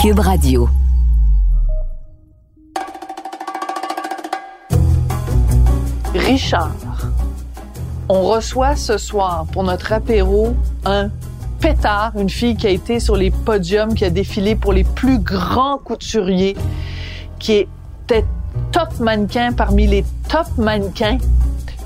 [0.00, 0.66] Cube Radio.
[6.14, 6.72] Richard,
[8.08, 11.10] on reçoit ce soir pour notre apéro un
[11.60, 15.18] pétard, une fille qui a été sur les podiums, qui a défilé pour les plus
[15.18, 16.56] grands couturiers,
[17.38, 18.24] qui était
[18.72, 21.18] top mannequin parmi les top mannequins.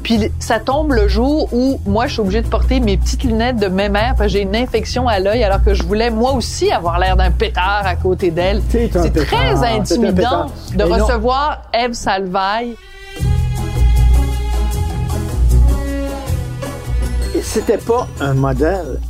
[0.05, 3.57] Puis ça tombe le jour où moi je suis obligée de porter mes petites lunettes
[3.57, 6.71] de mémère parce que j'ai une infection à l'œil alors que je voulais moi aussi
[6.71, 8.61] avoir l'air d'un pétard à côté d'elle.
[8.71, 11.07] C'est très intimidant de Et non.
[11.07, 12.77] recevoir Eve Salvaille.
[17.35, 19.01] Et c'était pas un modèle.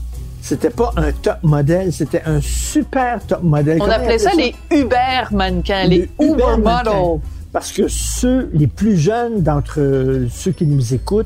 [0.40, 3.78] C'était pas un top modèle, c'était un super top modèle.
[3.80, 7.20] On appelait ça les Uber mannequins, les, Les Uber, models.
[7.54, 11.24] Parce que ceux, les plus jeunes d'entre euh, ceux qui nous écoutent,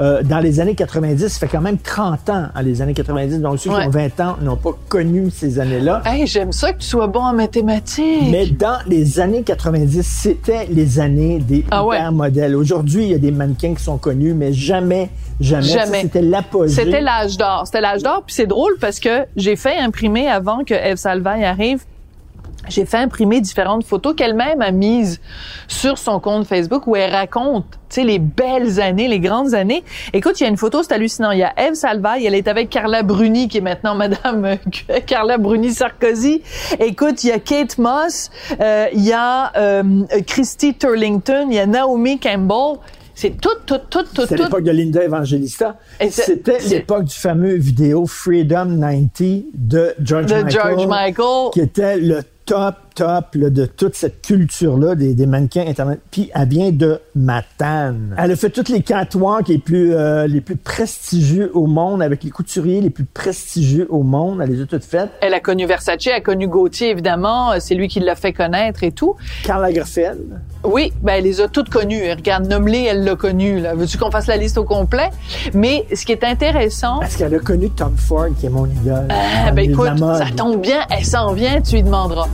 [0.00, 3.40] euh, dans les années 90, ça fait quand même 30 ans, hein, les années 90,
[3.40, 3.82] donc ceux Ouais.
[3.82, 6.02] qui ont 20 ans n'ont pas connu ces années-là.
[6.04, 8.28] Hey, j'aime ça que tu sois bon en mathématiques.
[8.30, 12.10] Mais dans les années 90, c'était les années des Ah ouais.
[12.10, 12.56] modèles.
[12.56, 15.62] Aujourd'hui, il y a des mannequins qui sont connus, mais jamais, jamais.
[15.62, 16.00] Jamais.
[16.02, 16.74] C'était l'apogée.
[16.74, 17.62] C'était l'âge d'or.
[17.66, 18.22] C'était l'âge d'or.
[18.26, 21.82] Puis c'est drôle parce que j'ai fait imprimer avant que Eve Salvaille arrive.
[22.68, 25.20] J'ai fait imprimer différentes photos qu'elle-même a mises
[25.68, 29.84] sur son compte Facebook où elle raconte, tu sais, les belles années, les grandes années.
[30.12, 31.30] Écoute, il y a une photo, c'est hallucinant.
[31.30, 34.56] Il y a Eve Salvaille, elle est avec Carla Bruni, qui est maintenant Madame euh,
[35.06, 36.42] Carla Bruni Sarkozy.
[36.80, 39.82] Écoute, il y a Kate Moss, euh, il y a euh,
[40.26, 42.78] Christy Turlington, il y a Naomi Campbell.
[43.16, 44.42] C'est tout, tout, tout, tout, C'était tout.
[44.42, 45.76] l'époque de Linda Evangelista.
[46.00, 50.50] C'est- C'était c'est- l'époque du fameux vidéo Freedom 90 de George de Michael.
[50.50, 51.50] George Michael.
[51.52, 56.00] Qui était le top, top là, de toute cette culture-là des, des mannequins internet.
[56.10, 58.14] Puis elle vient de Matane.
[58.18, 62.22] Elle a fait toutes les catwalks les plus, euh, les plus prestigieux au monde avec
[62.24, 64.40] les couturiers les plus prestigieux au monde.
[64.42, 65.10] Elle les a toutes faites.
[65.20, 67.52] Elle a connu Versace, elle a connu Gauthier, évidemment.
[67.52, 69.16] Euh, C'est lui qui l'a fait connaître et tout.
[69.44, 70.40] Karl Lagerfeld.
[70.64, 72.10] Oui, ben, elle les a toutes connues.
[72.10, 73.74] Regarde, nomme-les, elle l'a connu, là.
[73.74, 75.10] Veux-tu qu'on fasse la liste au complet?
[75.52, 79.08] Mais ce qui est intéressant, Parce qu'elle a connu Tom Ford, qui est mon idole.
[79.10, 82.28] ah, ben, écoute, ça tombe bien, elle s'en vient, tu lui demanderas.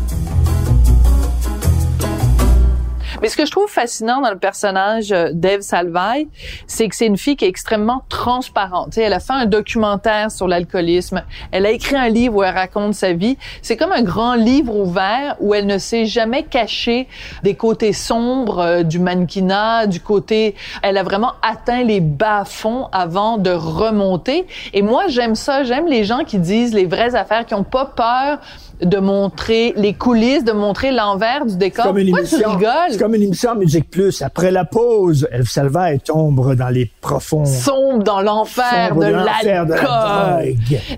[3.22, 6.28] Mais ce que je trouve fascinant dans le personnage euh, d'Ève Salvaille,
[6.66, 8.88] c'est que c'est une fille qui est extrêmement transparente.
[8.90, 11.22] Tu sais, elle a fait un documentaire sur l'alcoolisme.
[11.52, 13.36] Elle a écrit un livre où elle raconte sa vie.
[13.62, 17.08] C'est comme un grand livre ouvert où elle ne s'est jamais cachée
[17.42, 20.54] des côtés sombres euh, du mannequinat, du côté...
[20.82, 24.46] Elle a vraiment atteint les bas-fonds avant de remonter.
[24.72, 25.62] Et moi, j'aime ça.
[25.64, 28.38] J'aime les gens qui disent les vraies affaires, qui ont pas peur
[28.82, 31.84] de montrer les coulisses, de montrer l'envers du décor.
[31.84, 32.50] C'est comme une Pourquoi tu émission.
[32.50, 32.98] rigoles?
[33.10, 34.22] Comme une émission Musique Plus.
[34.22, 37.44] Après la pause, Elf Salva tombe dans les profonds.
[37.44, 40.54] sombre dans l'enfer de l'alcool.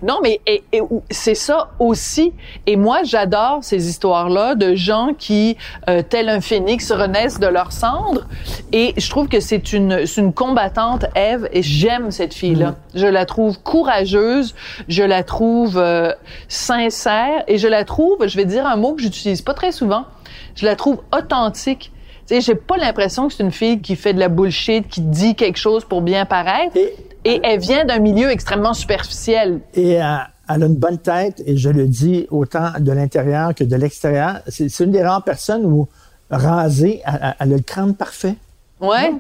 [0.07, 2.35] Non, mais et, et ou- c'est ça aussi.
[2.67, 5.57] Et moi, j'adore ces histoires-là de gens qui,
[5.89, 8.27] euh, tel un phénix, renaissent de leurs cendres.
[8.73, 12.73] Et je trouve que c'est une, c'est une combattante, Eve, et j'aime cette fille-là.
[12.73, 12.77] Mm.
[12.97, 14.55] Je la trouve courageuse,
[14.87, 16.13] je la trouve euh,
[16.49, 20.05] sincère, et je la trouve, je vais dire un mot que j'utilise pas très souvent,
[20.57, 21.91] je la trouve authentique.
[22.29, 25.01] Tu sais, j'ai pas l'impression que c'est une fille qui fait de la bullshit, qui
[25.01, 26.77] dit quelque chose pour bien paraître.
[26.77, 26.95] Et-
[27.25, 29.61] Et elle vient d'un milieu extrêmement superficiel.
[29.75, 30.07] Et euh,
[30.49, 34.41] elle a une bonne tête, et je le dis autant de l'intérieur que de l'extérieur.
[34.49, 35.87] C'est c'est une des rares personnes où
[36.31, 38.35] rasée, elle, a le crâne parfait.
[38.81, 39.13] Ouais.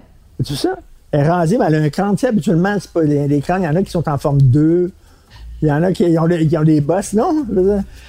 [0.44, 0.70] Tu ça?
[1.12, 2.14] Elle est rasée, mais elle a un crâne.
[2.16, 3.62] Tu sais, habituellement, c'est pas des crânes.
[3.62, 4.90] Il y en a qui sont en forme 2.
[5.60, 7.12] Il y en a qui ont, le- qui ont des bosses.
[7.12, 7.46] Non?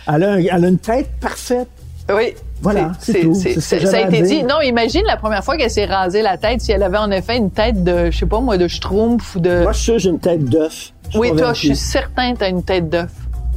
[0.08, 1.68] a, un- elle a une tête parfaite.
[2.10, 2.34] Oui.
[2.62, 3.36] Voilà, c'est tout.
[3.36, 4.44] Ça a été dit.
[4.44, 7.38] Non, imagine la première fois qu'elle s'est rasée la tête, si elle avait en effet
[7.38, 9.64] une tête de, je sais pas moi, de schtroumpf ou de...
[9.64, 10.94] Moi, je suis sûr j'ai une tête d'œuf.
[11.16, 13.12] Oui, toi, je suis certain que t'as une tête d'œuf.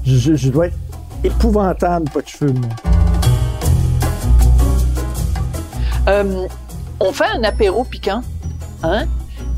[0.05, 0.77] Je dois être
[1.23, 2.69] épouvantable, pas de cheveux, moi.
[6.09, 6.47] Euh,
[7.01, 8.23] on fait un apéro piquant,
[8.83, 9.07] hein?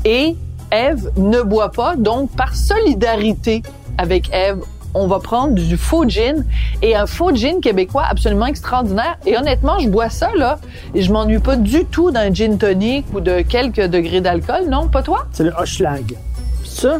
[0.05, 0.35] Et
[0.71, 3.61] Eve ne boit pas, donc par solidarité
[3.97, 4.61] avec Eve,
[4.93, 6.45] on va prendre du faux gin
[6.81, 9.17] et un faux gin québécois absolument extraordinaire.
[9.25, 10.59] Et honnêtement, je bois ça, là,
[10.95, 14.67] et je m'ennuie pas du tout d'un gin tonic ou de quelques degrés d'alcool.
[14.69, 15.27] Non, pas toi?
[15.31, 16.15] C'est le Hochelag.
[16.63, 16.97] Ça?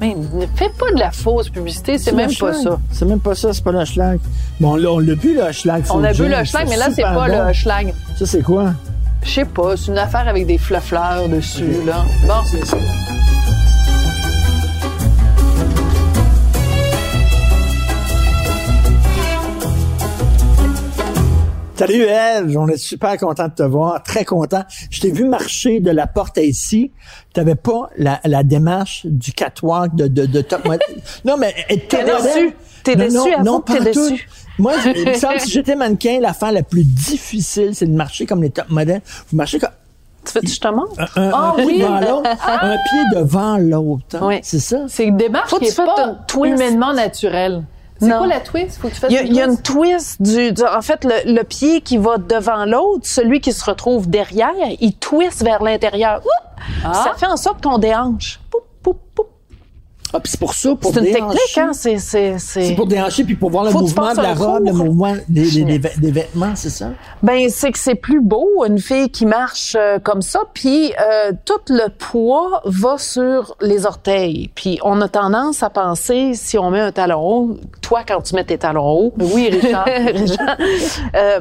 [0.00, 2.62] Mais ne fais pas de la fausse publicité, c'est même pas Hochelag.
[2.62, 2.78] ça.
[2.90, 4.18] C'est même pas ça, c'est pas le Hochelag.
[4.58, 5.84] Bon, là, on l'a bu, le Hochelag.
[5.90, 7.46] On a bu le schlag, mais là, c'est pas bon.
[7.48, 7.94] le schlag.
[8.18, 8.72] Ça, c'est quoi?
[9.22, 12.04] Je sais pas, c'est une affaire avec des fleurs dessus, là.
[12.26, 12.78] Bon, c'est ça.
[21.80, 24.64] Salut Eve, on est super content de te voir, très content.
[24.90, 26.92] Je t'ai vu marcher de la porte à ici.
[27.32, 30.80] T'avais pas la, la démarche du catwalk de, de, de top model.
[31.24, 32.32] Non, mais modèle.
[32.34, 32.54] su.
[32.82, 34.28] T'es Non, déçu, non, non, que t'es déçu.
[34.58, 37.94] Moi, je- il me semble que si j'étais mannequin, l'affaire la plus difficile, c'est de
[37.96, 39.00] marcher comme les top modèles.
[39.30, 39.70] Vous marchez comme
[40.26, 40.92] Tu veux que je te montre?
[40.98, 41.78] un, un- Ah un pied oui.
[41.80, 42.30] devant l'autre,
[42.62, 44.16] un pied devant l'autre.
[44.16, 44.20] hein.
[44.24, 44.38] Oui.
[44.42, 44.84] C'est ça?
[44.88, 47.64] C'est une démarche Faut qui est pas humainement naturelle.
[48.00, 48.78] C'est quoi la twist?
[48.80, 49.58] Faut que tu fasses Il y a, une il y a twist.
[49.68, 53.52] une twist du, du- en fait, le, le pied qui va devant l'autre, celui qui
[53.52, 54.50] se retrouve derrière,
[54.80, 56.20] il twist vers l'intérieur.
[56.84, 56.92] Ah.
[56.94, 58.40] Ça fait en sorte qu'on déhanche.
[58.50, 59.26] Poup, poup, poup.
[60.12, 61.36] Ah, puis c'est pour ça, pour C'est une déhancher.
[61.38, 61.70] technique, hein?
[61.72, 62.64] C'est, c'est, c'est...
[62.64, 65.48] C'est pour déhancher puis pour voir le Faut mouvement de la robe, le mouvement des,
[65.50, 66.90] des- des vê- des vêtements, c'est ça?
[67.22, 71.32] Ben, c'est que c'est plus beau, une fille qui marche euh, comme ça, puis euh,
[71.44, 74.50] tout le poids va sur les orteils.
[74.54, 78.34] Puis on a tendance à penser, si on met un talon haut, toi, quand tu
[78.34, 79.86] mets tes talons hauts, Oui, Richard.
[79.86, 80.56] Richard,
[81.14, 81.40] euh,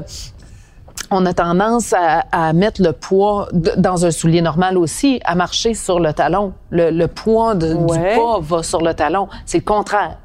[1.12, 5.36] on a tendance à, à mettre le poids de- dans un soulier normal aussi, à
[5.36, 6.54] marcher sur le talon.
[6.70, 8.14] Le, le poids de- Ouais.
[8.16, 9.28] du pas va sur le talon.
[9.46, 10.18] C'est le contraire.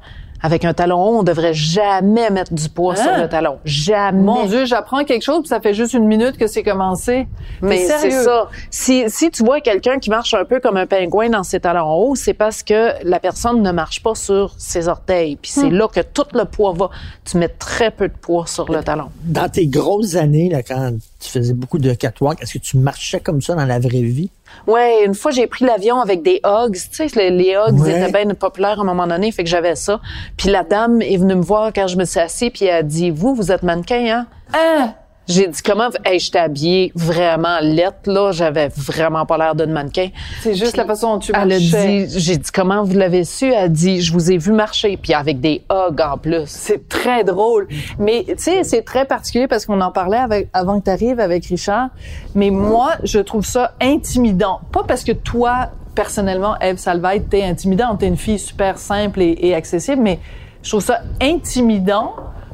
[0.45, 3.03] Avec un talon haut, on devrait jamais mettre du poids Hein?
[3.03, 3.57] sur le talon.
[3.65, 4.21] Jamais.
[4.21, 7.25] Mon Dieu, j'apprends quelque chose, puis ça fait juste une minute que c'est commencé.
[7.63, 8.21] Mais c'est sérieux?
[8.23, 8.49] ça.
[8.69, 11.89] Si, si tu vois quelqu'un qui marche un peu comme un pingouin dans ses talons
[11.91, 15.35] hauts, c'est parce que la personne ne marche pas sur ses orteils.
[15.37, 15.61] Puis Hmm.
[15.61, 16.91] c'est là que tout le poids va.
[17.23, 19.05] Tu mets très peu de poids sur le talon.
[19.23, 23.19] Dans tes grosses années, là, quand tu faisais beaucoup de catwalk, est-ce que tu marchais
[23.19, 24.29] comme ça dans la vraie vie?
[24.67, 28.01] Ouais, une fois j'ai pris l'avion avec des Hugs, tu sais les, les Hugs Ouais.
[28.01, 29.99] étaient bien populaires à un moment donné, fait que j'avais ça.
[30.37, 32.83] Puis la dame est venue me voir quand je me suis assise puis elle a
[32.83, 34.93] dit "Vous vous êtes mannequin hein Hein?
[35.27, 40.09] J'ai dit comment hey, j'étais habillée vraiment lettre là, j'avais vraiment pas l'air d'une mannequin.
[40.41, 42.05] C'est juste Puis la façon dont tu Elle a marchais.
[42.05, 43.45] dit j'ai dit comment vous l'avez su?
[43.47, 46.43] Elle a dit je vous ai vu marcher puis avec des Hugs en plus.
[46.45, 47.67] C'est très drôle.
[47.97, 51.19] Mais tu sais, c'est très particulier parce qu'on en parlait avec, avant que tu arrives
[51.19, 51.89] avec Richard.
[52.35, 54.59] Mais moi, je trouve ça intimidant.
[54.71, 57.99] Pas parce que toi, personnellement, Eve Salvaille, t'es intimidante.
[57.99, 60.19] T'es une fille super simple et, et accessible, mais
[60.61, 62.13] je trouve ça intimidant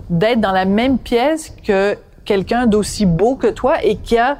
[0.09, 1.97] d'être dans la même pièce que
[2.31, 4.37] quelqu'un d'aussi beau que toi et qui a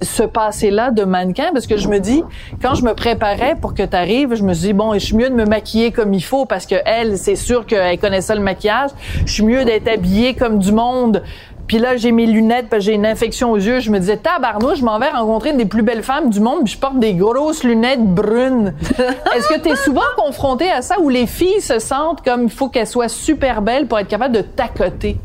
[0.00, 1.50] ce passé-là de mannequin?
[1.52, 2.24] Parce que je me dis
[2.62, 5.14] quand je me préparais pour que tu arrives, je me suis dit bon, je suis
[5.14, 8.34] mieux de me maquiller comme il faut parce que elle, c'est sûr qu'elle connaît ça
[8.34, 8.88] le maquillage.
[9.26, 11.22] Je suis mieux d'être habillée comme du monde.
[11.66, 13.80] Puis là, j'ai mes lunettes parce que j'ai une infection aux yeux.
[13.80, 16.64] Je me disais tabarnouche, je m'en vais rencontrer une des plus belles femmes du monde,
[16.64, 18.72] puis je porte des grosses lunettes brunes.
[19.36, 22.50] Est-ce que tu es souvent confronté à ça où les filles se sentent comme il
[22.50, 25.18] faut qu'elles soient super belles pour être capables de t'accoter?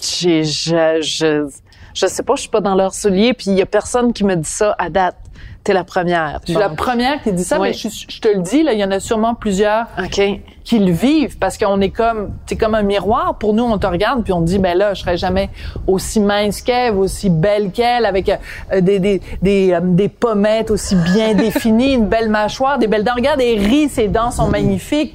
[0.00, 1.48] J'ai je, je
[1.94, 4.24] je sais pas, je suis pas dans leurs souliers puis il y a personne qui
[4.24, 5.16] me dit ça à date.
[5.62, 6.40] T'es la première.
[6.44, 7.68] Je suis la première qui dit ça, Oui.
[7.68, 10.20] mais je, je te le dis là, il y en a sûrement plusieurs OK.
[10.62, 13.86] qui le vivent parce qu'on est comme c'est comme un miroir pour nous on te
[13.86, 15.48] regarde puis on te dit ben là je serais jamais
[15.86, 20.96] aussi mince qu'elle aussi belle qu'elle avec euh, des des des, euh, des pommettes aussi
[20.96, 25.14] bien définies une belle mâchoire des belles dents regarde elle rit ses dents sont magnifiques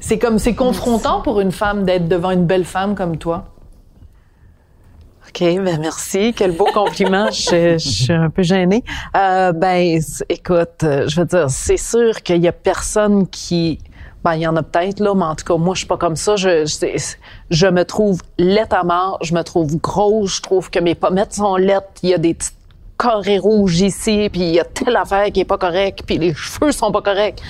[0.00, 3.44] c'est comme c'est confrontant pour une femme d'être devant une belle femme comme toi
[5.30, 6.34] OK, ben merci.
[6.36, 7.30] Quel beau compliment.
[7.30, 8.82] je, je suis un peu gênée.
[9.16, 13.78] Euh, ben, écoute, euh, je veux dire, c'est sûr qu'il y a personne qui...
[14.24, 15.96] Ben, il y en a peut-être, là, mais en tout cas, moi, je suis pas
[15.96, 16.34] comme ça.
[16.34, 17.14] Je, je,
[17.48, 21.32] je me trouve laite à mort, je me trouve grosse, je trouve que mes pommettes
[21.32, 22.56] sont laites, il y a des petites
[22.98, 26.34] carrés rouges ici, puis il y a telle affaire qui est pas correcte, puis les
[26.34, 27.40] cheveux sont pas corrects.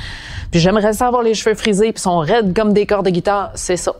[0.52, 3.50] Puis j'aimerais ça avoir les cheveux frisés, puis sont raides comme des cordes de guitare,
[3.54, 3.92] c'est ça.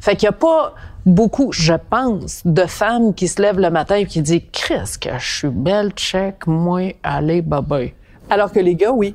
[0.00, 0.74] Fait qu'il y a pas
[1.06, 5.10] beaucoup, je pense, de femmes qui se lèvent le matin et qui disent «Chris, que
[5.18, 7.92] je suis belle, check, moi, allez, bye-bye.
[8.28, 9.14] alors que les gars oui»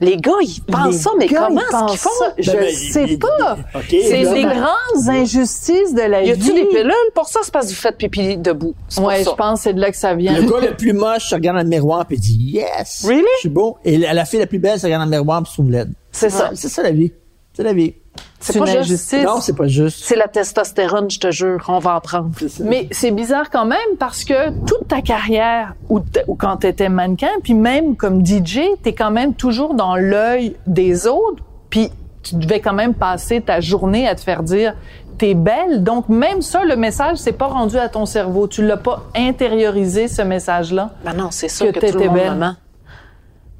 [0.00, 2.10] Les gars, ils pensent Les ça, mais gars, comment ils est-ce qu'ils pensent font?
[2.18, 2.34] ça?
[2.36, 3.56] Je Ben, sais il- pas.
[3.88, 6.30] c'est ben- grandes injustices de la Y vie.
[6.32, 7.38] a-tu des pilules pour ça?
[7.44, 8.74] C'est parce que vous faites pipi debout.
[8.98, 9.30] Ouais, ça.
[9.30, 10.32] je pense que c'est de là que ça vient.
[10.36, 13.04] Le gars le plus moche se regarde dans le miroir il dit Yes!
[13.06, 13.22] Really?
[13.36, 13.78] Je suis beau.
[13.84, 15.70] Et la la fille la plus belle se regarde dans le miroir puis se trouve
[15.70, 15.92] laide.
[16.10, 16.50] C'est ça.
[16.54, 17.12] C'est ça la vie.
[17.54, 17.94] C'est la vie.
[18.40, 19.24] C'est C'est une pas juste- injustice.
[19.24, 20.04] Non, c'est pas juste.
[20.04, 21.64] C'est la testostérone, je te jure.
[21.68, 22.30] On va en prendre.
[22.60, 26.00] Mais c'est bizarre quand même parce que toute ta carrière, ou,
[26.36, 30.56] quand tu étais mannequin, puis même comme DJ, tu es quand même toujours dans l'œil
[30.66, 31.90] des autres, puis
[32.22, 34.74] tu devais quand même passer ta journée à te faire dire
[35.18, 35.84] t'es belle.
[35.84, 38.48] Donc même ça, le message s'est pas rendu à ton cerveau.
[38.48, 40.90] Tu l'as pas intériorisé ce message-là.
[41.04, 42.32] Ben non, c'est sûr Que que, tout t'étais le monde belle.
[42.34, 42.56] me ment.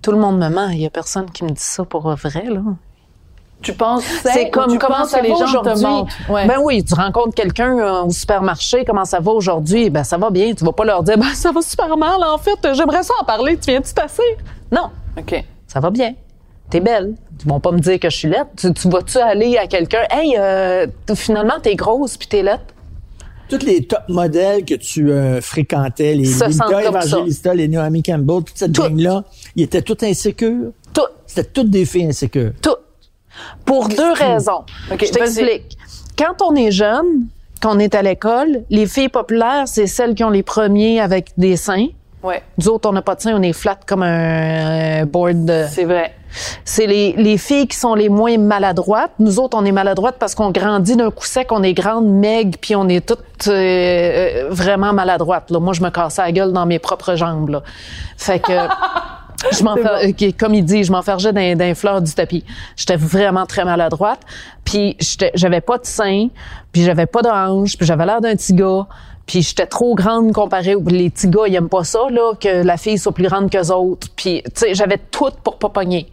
[0.03, 0.69] Tout le monde me ment.
[0.71, 2.61] Il y a personne qui me dit ça pour vrai, là.
[3.63, 5.85] Tu penses C'est comme tu comment penses ça que les va gens te aujourd'hui?
[5.85, 6.11] mentent?
[6.29, 6.47] Ouais.
[6.47, 9.89] Ben oui, tu rencontres quelqu'un euh, au supermarché, comment ça va aujourd'hui?
[9.91, 10.53] Ben ça va bien.
[10.55, 12.59] Tu vas pas leur dire, ben ça va super mal en fait.
[12.75, 13.57] J'aimerais ça en parler.
[13.57, 14.23] Tu viens-tu passer?
[14.71, 15.45] Non, ok.
[15.67, 16.15] ça va bien.
[16.71, 17.15] T'es belle.
[17.45, 18.47] Ils vont pas me dire que je suis laide.
[18.57, 22.61] Tu, tu vas-tu aller à quelqu'un, hey, euh, finalement t'es grosse puis t'es laide.
[23.49, 26.81] Tous les top modèles que tu euh, fréquentais, les Linda.
[26.89, 28.87] Evangelista, les Naomi Campbell, toute cette Toutes.
[28.87, 29.25] gang-là,
[29.57, 30.71] ils étaient tous insécures?
[30.95, 31.03] Tout.
[31.27, 32.53] C'était toutes des filles insécures.
[32.63, 32.77] Tout.
[33.65, 34.65] Pour deux raisons.
[34.91, 35.77] Je t'explique.
[36.19, 37.27] quand on est jeune,
[37.61, 41.31] quand on est à l'école, les filles populaires, c'est celles qui ont les premiers avec
[41.37, 41.89] des seins.
[42.23, 45.45] Ouais, Nous autres, on n'a pas de seins, on est flat comme un, un board
[45.45, 45.65] de...
[45.69, 46.15] c'est vrai.
[46.65, 49.13] C'est les, les filles qui sont les moins maladroites.
[49.19, 52.57] Nous autres, on est maladroites parce qu'on grandit d'un coup sec, on est grande, maigre,
[52.61, 55.51] puis on est toutes euh, euh, vraiment maladroites.
[55.51, 55.61] Là.
[55.61, 57.51] Moi, je me cassais la gueule dans mes propres jambes.
[57.51, 57.63] Là.
[58.17, 58.53] Fait que...
[59.53, 59.75] Je m'en
[60.39, 62.45] comme il dit, je m'enfergeais dans les fleurs du tapis.
[62.77, 64.21] J'étais vraiment très maladroite.
[64.65, 66.29] Puis j'étais- j'avais pas de seins,
[66.73, 68.87] puis j'avais pas hanches, puis j'avais l'air d'un petit gars.
[69.27, 72.63] Puis j'étais trop grande comparée aux les petits gars, ils aiment pas ça là que
[72.65, 74.09] la fille soit plus grande qu'eux autres.
[74.17, 76.11] Puis tu sais, j'avais tout pour pas pogner.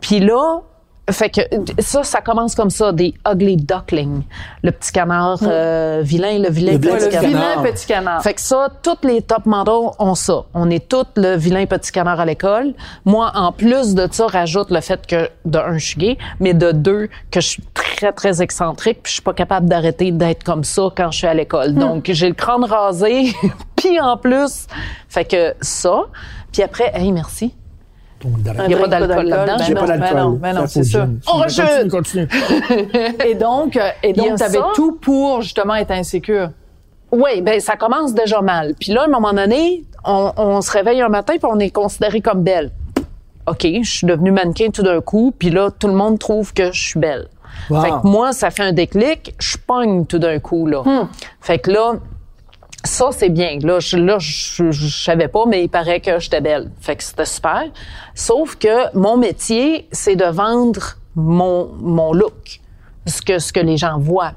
[0.00, 0.60] Puis là,
[1.10, 1.40] fait que
[1.78, 4.22] ça, ça commence comme ça, des ugly ducklings.
[4.62, 7.28] Le petit canard euh, vilain, le vilain Le petit Le petit canard.
[7.28, 8.22] vilain petit canard.
[8.22, 10.44] Fait que ça, toutes les top models ont ça.
[10.52, 12.74] On est toutes le vilain petit canard à l'école.
[13.04, 16.54] Moi, en plus de ça, rajoute le fait que, de un, je suis gay, mais
[16.54, 20.42] de deux, que je suis très, très excentrique, puis je suis pas capable d'arrêter d'être
[20.42, 21.74] comme ça quand je suis à l'école.
[21.74, 23.32] Donc, j'ai le crâne rasé,
[23.76, 24.66] puis en plus,
[25.08, 26.02] fait que ça.
[26.52, 27.54] Puis après, hey, merci.
[28.22, 28.32] Donc.
[28.66, 29.56] Il y a pas d'alcool là-dedans.
[29.58, 30.18] Ben J'ai non, pas ben d'alcool.
[30.20, 30.98] non, ben c'est ça.
[31.00, 31.20] jeune.
[31.26, 32.28] On Continue, continue.
[33.26, 34.68] Et donc, euh, et Il donc, a t'avais ça?
[34.74, 36.50] tout pour justement être insécure.
[37.12, 38.74] Oui, ben ça commence déjà mal.
[38.80, 41.70] Puis là, à un moment donné, on, on se réveille un matin puis on est
[41.70, 42.70] considéré comme belle.
[43.46, 46.72] OK, je suis devenue mannequin tout d'un coup, puis là, tout le monde trouve que
[46.72, 47.28] je suis belle.
[47.70, 47.80] Wow.
[47.80, 50.82] Fait que moi, ça fait un déclic, je pogne tout d'un coup, là.
[51.40, 51.92] Fait que là,
[52.86, 53.58] ça, c'est bien.
[53.62, 56.70] Là, je, là, je, je savais pas, mais il paraît que j'étais belle.
[56.80, 57.64] Fait que c'était super.
[58.14, 62.60] Sauf que mon métier, c'est de vendre mon, mon look.
[63.08, 64.32] Ce que, ce que les gens voient.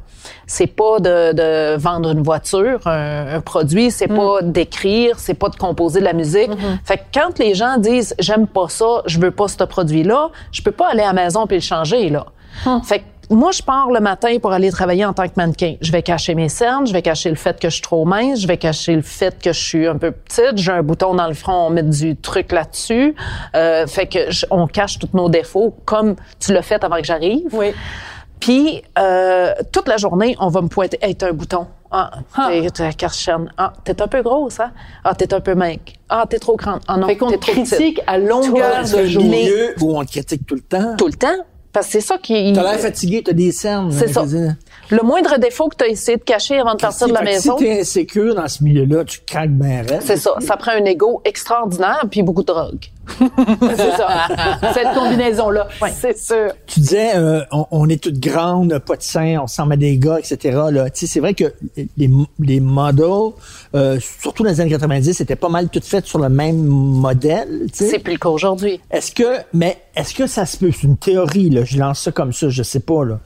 [0.46, 5.50] C'est pas de, de vendre une voiture, un, un produit, c'est pas d'écrire, c'est pas
[5.50, 6.52] de composer de la musique.
[6.86, 10.62] Fait que quand les gens disent j'aime pas ça, je veux pas ce produit-là, je
[10.62, 12.28] peux pas aller à la maison puis le changer, là.
[12.84, 15.76] Fait que moi, je pars le matin pour aller travailler en tant que mannequin.
[15.82, 18.42] Je vais cacher mes cernes, je vais cacher le fait que je suis trop mince,
[18.42, 21.28] je vais cacher le fait que je suis un peu petite, j'ai un bouton dans
[21.28, 23.16] le front, on met du truc là-dessus.
[23.56, 27.04] Euh, fait que je- on cache tous nos défauts comme tu l'as fait avant que
[27.06, 27.48] j'arrive.
[27.54, 27.74] Oui.
[28.40, 31.68] Puis euh, toute la journée, on va me pointer, hey, t'as un bouton.
[31.92, 32.12] Ah,
[32.50, 33.52] t'es, t'es Karchen.
[33.58, 34.72] Ah, t'es un peu grosse, hein?
[35.04, 35.82] Ah, t'es un peu maigre.
[36.08, 36.82] Ah, t'es trop grande.
[36.88, 37.74] Ah non, Fait qu'on t'es te trop petite.
[37.76, 39.50] critique à longueur de journée.
[39.82, 40.96] où on te critique tout le temps.
[40.98, 41.28] Tout le temps.
[41.72, 42.52] Parce que c'est ça qui...
[42.54, 43.92] T'as l'air fatigué, t'as des cernes.
[43.92, 44.56] C'est hein, ça.
[44.90, 47.58] Le moindre défaut que tu as essayé de cacher avant de partir de la maison,
[47.58, 50.32] Si t'es insécure dans ce milieu-là, tu craques bien c'est ça.
[50.40, 52.86] Ça prend un ego extraordinaire puis beaucoup de drogue.
[53.20, 54.28] C'est ça.
[54.74, 55.68] Cette combinaison-là.
[56.00, 56.52] C'est sûr.
[56.68, 59.98] Tu disais, euh, on, on est toutes grandes, pas de seins, on ressemble à des
[59.98, 60.60] gars, etc.
[60.94, 61.52] C'est vrai que
[61.98, 63.34] les, les models,
[63.76, 67.68] euh, surtout dans les années 90, étaient pas mal toutes faites sur le même modèle.
[67.74, 68.80] C'est plus le cas aujourd'hui.
[68.92, 70.72] Est-ce que, mais est-ce que ça se peut?
[70.72, 71.64] C'est une théorie, là.
[71.64, 73.20] Je lance ça comme ça, je sais pas, là.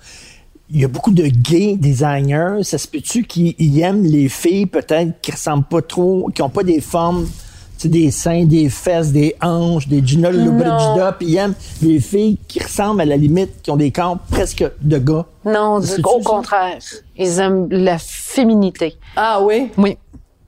[0.76, 2.64] Il y a beaucoup de gays designers.
[2.64, 6.50] Ça se peut-tu qu'ils ils aiment les filles, peut-être, qui ressemblent pas trop, qui ont
[6.50, 7.32] pas des formes, tu
[7.78, 11.54] sais, des seins, des fesses, des hanches, des Gina Lollobrigida, puis ils aiment
[11.84, 15.26] les filles qui ressemblent à la limite, qui ont des corps presque de gars.
[15.46, 16.30] Non, C'est-tu au ça?
[16.30, 16.80] contraire.
[17.18, 18.96] Ils aiment la féminité.
[19.16, 19.70] Ah oui?
[19.78, 19.96] Oui,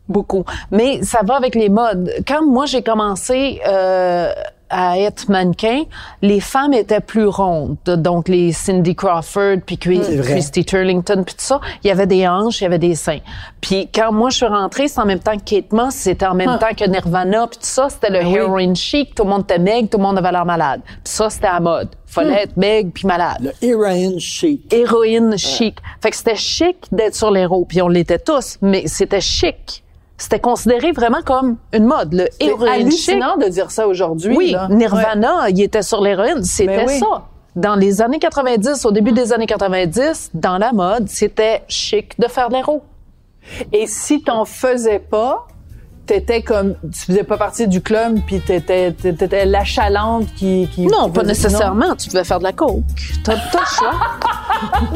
[0.09, 0.43] beaucoup.
[0.71, 2.11] Mais ça va avec les modes.
[2.27, 4.31] Quand moi j'ai commencé euh,
[4.69, 5.83] à être mannequin,
[6.21, 7.77] les femmes étaient plus rondes.
[7.85, 9.77] Donc les Cindy Crawford, puis.
[9.77, 13.19] Christy Turlington, puis tout ça, il y avait des hanches, il y avait des seins.
[13.61, 16.33] Puis quand moi je suis rentrée, c'est en même temps que Kate Moss, c'était en
[16.33, 19.15] même temps que Nirvana, puis tout ça, c'était le heroin chic.
[19.15, 20.81] Tout le monde était maigre, tout le monde avait l'air malade.
[20.85, 21.89] Puis ça, c'était à mode.
[22.05, 24.73] Fallait être maigre puis malade Le Irayan chic.
[24.73, 25.77] héroïne chic.
[26.01, 29.83] Fait que c'était chic d'être sur l'héros, puis on l'était tous, mais c'était chic.
[30.17, 33.09] C'était considéré vraiment comme une mode, le héroïne chic.
[33.09, 34.35] hallucinant de dire ça aujourd'hui.
[34.37, 34.67] Oui, là.
[34.69, 36.99] Nirvana, il était sur l'héroïne, c'était Ben oui.
[36.99, 37.23] ça.
[37.55, 42.27] Dans les années 90, au début des années 90, dans la mode, c'était chic de
[42.27, 42.81] faire de l'héros.
[43.71, 45.47] Et si t'en faisais pas,
[46.05, 50.87] t'étais comme, tu faisais pas partie du club, puis t'étais, t'étais l'achalante qui, qui.
[50.87, 51.95] Non, qui pas nécessairement.
[51.95, 52.83] Tu pouvais faire de la coke.
[53.23, 53.39] T'as le
[53.75, 53.93] choix.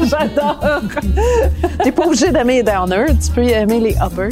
[0.02, 0.60] J'adore.
[1.82, 4.30] T'es pas obligé d'aimer les downers, tu peux y aimer les uppers.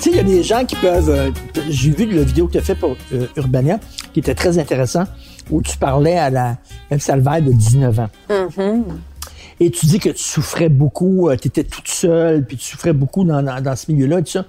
[0.00, 1.10] Tu sais, il y a des gens qui peuvent.
[1.10, 1.30] euh,
[1.68, 3.78] J'ai vu la vidéo que tu as fait pour euh, Urbania,
[4.12, 5.04] qui était très intéressant,
[5.50, 6.56] où tu parlais à la
[6.90, 8.08] Eve Salvaire de 19 ans.
[9.62, 13.24] Et tu dis que tu souffrais beaucoup, tu étais toute seule, puis tu souffrais beaucoup
[13.24, 14.46] dans, dans, dans ce milieu-là, tout ça.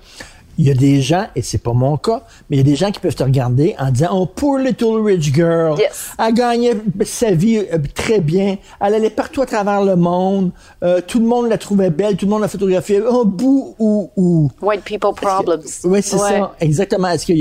[0.58, 2.76] Il y a des gens, et c'est pas mon cas, mais il y a des
[2.76, 5.78] gens qui peuvent te regarder en disant Oh, poor little rich girl.
[5.80, 6.12] Yes.
[6.20, 6.74] Elle gagnait
[7.06, 8.58] sa vie euh, très bien.
[8.80, 10.52] Elle allait partout à travers le monde.
[10.84, 12.18] Euh, tout le monde la trouvait belle.
[12.18, 13.02] Tout le monde la photographiait.
[13.10, 14.52] Oh, bou ou ou.
[14.62, 15.62] White people problems.
[15.86, 16.30] Oui, c'est Ouais.
[16.30, 17.08] ça, exactement.
[17.08, 17.34] Est-ce que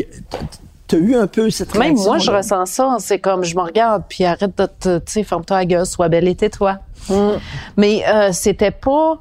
[0.86, 2.96] T'as eu un peu cette Même moi, je ressens ça.
[2.98, 6.08] C'est comme, je me regarde, puis arrête de te, tu sais, ferme-toi la gueule, sois
[6.08, 6.78] belle et tais-toi.
[7.76, 9.18] Mais euh, c'était pas,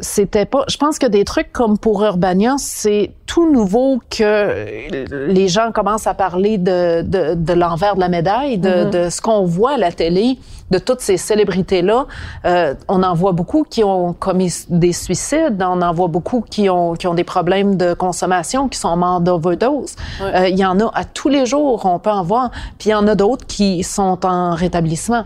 [0.00, 0.64] c'était pas.
[0.68, 4.86] Je pense que des trucs comme pour Urbania, c'est tout nouveau que
[5.26, 9.20] les gens commencent à parler de, de, de l'envers de la médaille, de, de ce
[9.20, 10.38] qu'on voit à la télé,
[10.70, 12.06] de toutes ces célébrités-là.
[12.44, 16.70] Euh, on en voit beaucoup qui ont commis des suicides, on en voit beaucoup qui
[16.70, 19.94] ont, qui ont des problèmes de consommation, qui sont morts d'overdose.
[20.22, 22.50] Euh, Il y en a à tous les jours, on peut en voir.
[22.78, 25.24] Puis il y en a d'autres qui sont en rétablissement.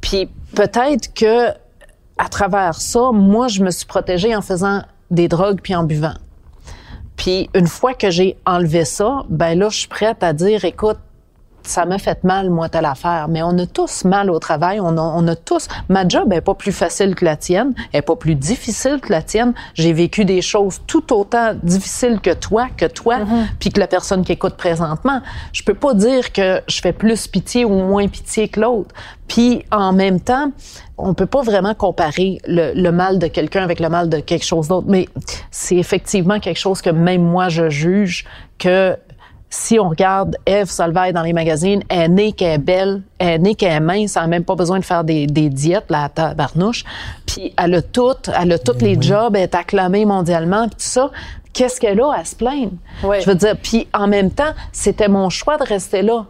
[0.00, 1.48] Puis peut-être que
[2.22, 6.14] à travers ça, moi, je me suis protégée en faisant des drogues puis en buvant.
[7.16, 10.98] Puis une fois que j'ai enlevé ça, ben là, je suis prête à dire, écoute,
[11.64, 13.26] ça m'a fait mal, moi, telle affaire.
[13.28, 14.80] Mais on a tous mal au travail.
[14.80, 15.68] On a, on a tous.
[15.88, 19.12] Ma job est pas plus facile que la tienne, elle est pas plus difficile que
[19.12, 19.54] la tienne.
[19.74, 23.18] J'ai vécu des choses tout autant difficiles que toi, que toi,
[23.58, 25.20] puis que la personne qui écoute présentement.
[25.52, 28.94] Je peux pas dire que je fais plus pitié ou moins pitié que l'autre.
[29.28, 30.52] Puis en même temps,
[30.98, 34.44] on peut pas vraiment comparer le, le mal de quelqu'un avec le mal de quelque
[34.44, 34.86] chose d'autre.
[34.88, 35.08] Mais
[35.50, 38.26] c'est effectivement quelque chose que même moi je juge
[38.58, 38.96] que
[39.52, 43.28] si on regarde Eve Solveig dans les magazines, elle est née qu'elle est belle, elle
[43.28, 45.84] est née qu'elle est mince, elle n'a même pas besoin de faire des, des diètes,
[45.90, 46.84] la tabarnouche.
[47.26, 50.76] Puis elle a tout, elle a tous les jobs, elle est acclamée mondialement, puis tout
[50.78, 51.10] ça.
[51.52, 52.72] Qu'est-ce qu'elle a à se plaindre?
[53.04, 53.20] Ouais.
[53.20, 56.24] Je veux dire, puis en même temps, c'était mon choix de rester là.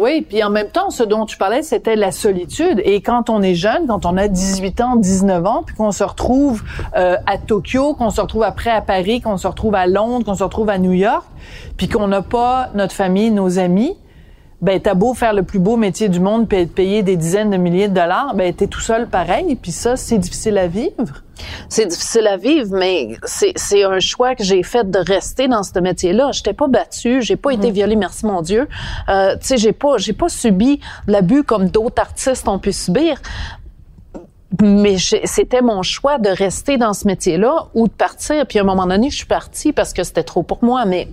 [0.00, 2.80] Oui, puis en même temps, ce dont tu parlais, c'était la solitude.
[2.84, 6.04] Et quand on est jeune, quand on a 18 ans, 19 ans, puis qu'on se
[6.04, 6.62] retrouve
[6.96, 10.34] euh, à Tokyo, qu'on se retrouve après à Paris, qu'on se retrouve à Londres, qu'on
[10.34, 11.24] se retrouve à New York,
[11.76, 13.96] puis qu'on n'a pas notre famille, nos amis,
[14.60, 17.50] ben t'as beau faire le plus beau métier du monde puis être payé des dizaines
[17.50, 19.56] de milliers de dollars, ben t'es tout seul pareil.
[19.56, 21.22] Puis ça, c'est difficile à vivre.
[21.68, 25.62] C'est difficile à vivre, mais c'est c'est un choix que j'ai fait de rester dans
[25.62, 26.32] ce métier-là.
[26.32, 28.66] Je pas battue, j'ai pas été violée, merci mon Dieu.
[29.08, 33.20] Euh, tu sais, j'ai pas j'ai pas subi l'abus comme d'autres artistes ont pu subir.
[34.60, 38.44] Mais c'était mon choix de rester dans ce métier-là ou de partir.
[38.46, 40.84] Puis à un moment donné, je suis partie parce que c'était trop pour moi.
[40.84, 41.06] Mais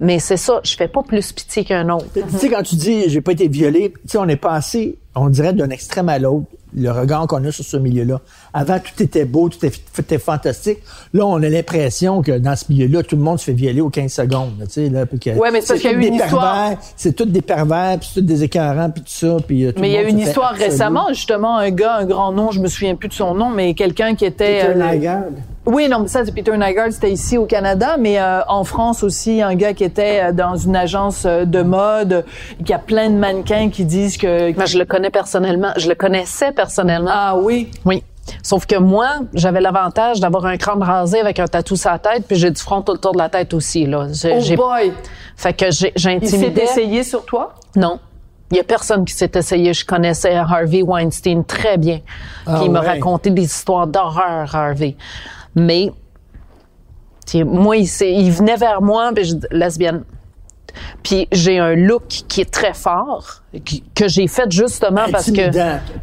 [0.00, 2.06] mais c'est ça, je fais pas plus pitié qu'un autre.
[2.14, 5.28] Tu sais, quand tu dis j'ai pas été violé, tu sais, on est passé, on
[5.28, 8.20] dirait d'un extrême à l'autre, le regard qu'on a sur ce milieu-là.
[8.56, 10.78] Avant, tout était beau, tout était, était fantastique.
[11.12, 13.90] Là, on a l'impression que dans ce milieu-là, tout le monde se fait violer aux
[13.90, 14.52] 15 secondes.
[14.60, 16.16] là, Tu sais, là, puis que Ouais, mais c'est parce qu'il y a eu une
[16.18, 16.54] des histoire.
[16.68, 19.36] pervers, C'est tous des pervers, puis c'est tous des écœurants, puis tout ça.
[19.44, 22.04] Puis, euh, tout Mais il y a eu une histoire récemment, justement, un gars, un
[22.04, 24.60] grand nom, je me souviens plus de son nom, mais quelqu'un qui était...
[24.60, 25.24] Peter euh, Nygaard.
[25.66, 29.02] Oui, non, mais ça, c'est Peter Nygaard, c'était ici au Canada, mais euh, en France
[29.02, 32.24] aussi, un gars qui était euh, dans une agence de mode,
[32.64, 34.54] qui a plein de mannequins qui disent que...
[34.54, 37.10] Moi, je le connais personnellement, je le connaissais personnellement.
[37.12, 38.02] Ah oui, Oui.
[38.42, 42.24] Sauf que moi, j'avais l'avantage d'avoir un crâne rasé avec un tatou sur la tête,
[42.26, 43.86] puis j'ai du front tout le tour de la tête aussi.
[43.86, 44.06] Là.
[44.24, 44.92] Oh boy,
[45.36, 46.64] Fait que j'ai- il s'est j'intimidais.
[46.64, 47.54] essayé sur toi?
[47.76, 47.98] Non.
[48.50, 49.72] Il y a personne qui s'est essayé.
[49.74, 52.00] Je connaissais Harvey Weinstein très bien.
[52.46, 52.86] Ah Puis il m'a ouais.
[52.88, 54.96] raconté des histoires d'horreur, Harvey.
[55.54, 55.90] Mais
[57.44, 60.04] moi, il venait vers moi, puis je dis lesbienne.
[61.02, 65.42] Puis j'ai un look qui est très fort, qui- que j'ai fait justement parce que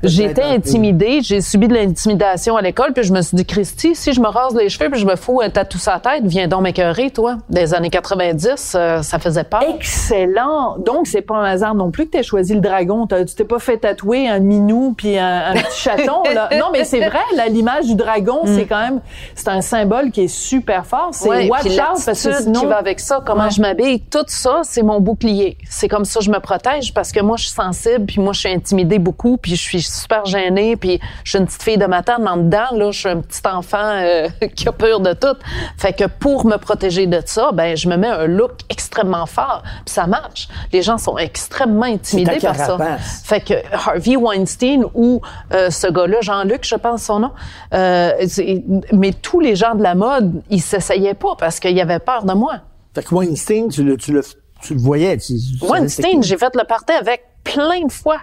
[0.04, 4.14] j'étais intimidée, j'ai subi de l'intimidation à l'école, puis je me suis dit, Christy, si
[4.14, 6.48] je me rase les cheveux puis je me fous un tatou sur la tête, viens
[6.48, 7.38] donc m'écœurer, toi.
[7.50, 9.64] Des années 90, euh, ça faisait peur.
[9.76, 10.78] Excellent!
[10.80, 13.08] Donc, c'est pas un hasard non plus que tu as choisi le dragon.
[13.08, 16.24] T'as- Tu t'es pas fait tatouer un minou puis un, un petit chaton.
[16.34, 16.50] Là.
[16.60, 19.02] Non, mais c'est vrai, là, l'image du dragon, c'est quand même...
[19.36, 21.10] C'est un symbole qui est super fort.
[21.12, 21.32] C'est Mm.
[21.32, 22.60] Ouais, watch out, parce que sinon...
[22.60, 23.52] qui va avec ça, comment Ouais.
[23.52, 25.58] je m'habille, tout ça, c'est mon bouclier.
[25.70, 28.34] C'est comme ça que je me protège parce que moi, je suis sensible, puis moi,
[28.34, 31.78] je suis intimidée beaucoup, puis je suis super gênée, puis je suis une petite fille
[31.78, 35.00] de ma tante, en dedans, là, je suis un petit enfant euh, qui a peur
[35.00, 35.38] de tout.
[35.78, 39.64] Fait que pour me protéger de ça, ben, je me mets un look extrêmement fort,
[39.86, 40.48] puis ça marche.
[40.72, 42.78] Les gens sont extrêmement intimidés par ça.
[43.24, 45.22] Fait que Harvey Weinstein ou
[45.54, 47.32] euh, ce gars-là, Jean-Luc, je pense son nom,
[47.74, 48.12] euh,
[48.94, 52.34] mais tous les gens de la mode, ils s'essayaient pas parce qu'ils avaient peur de
[52.34, 52.56] moi.
[52.94, 54.22] Fait que Weinstein, tu le, tu le,
[54.62, 55.18] tu le voyais.
[55.18, 58.18] Tu, Weinstein, j'ai fait le party avec plein de fois.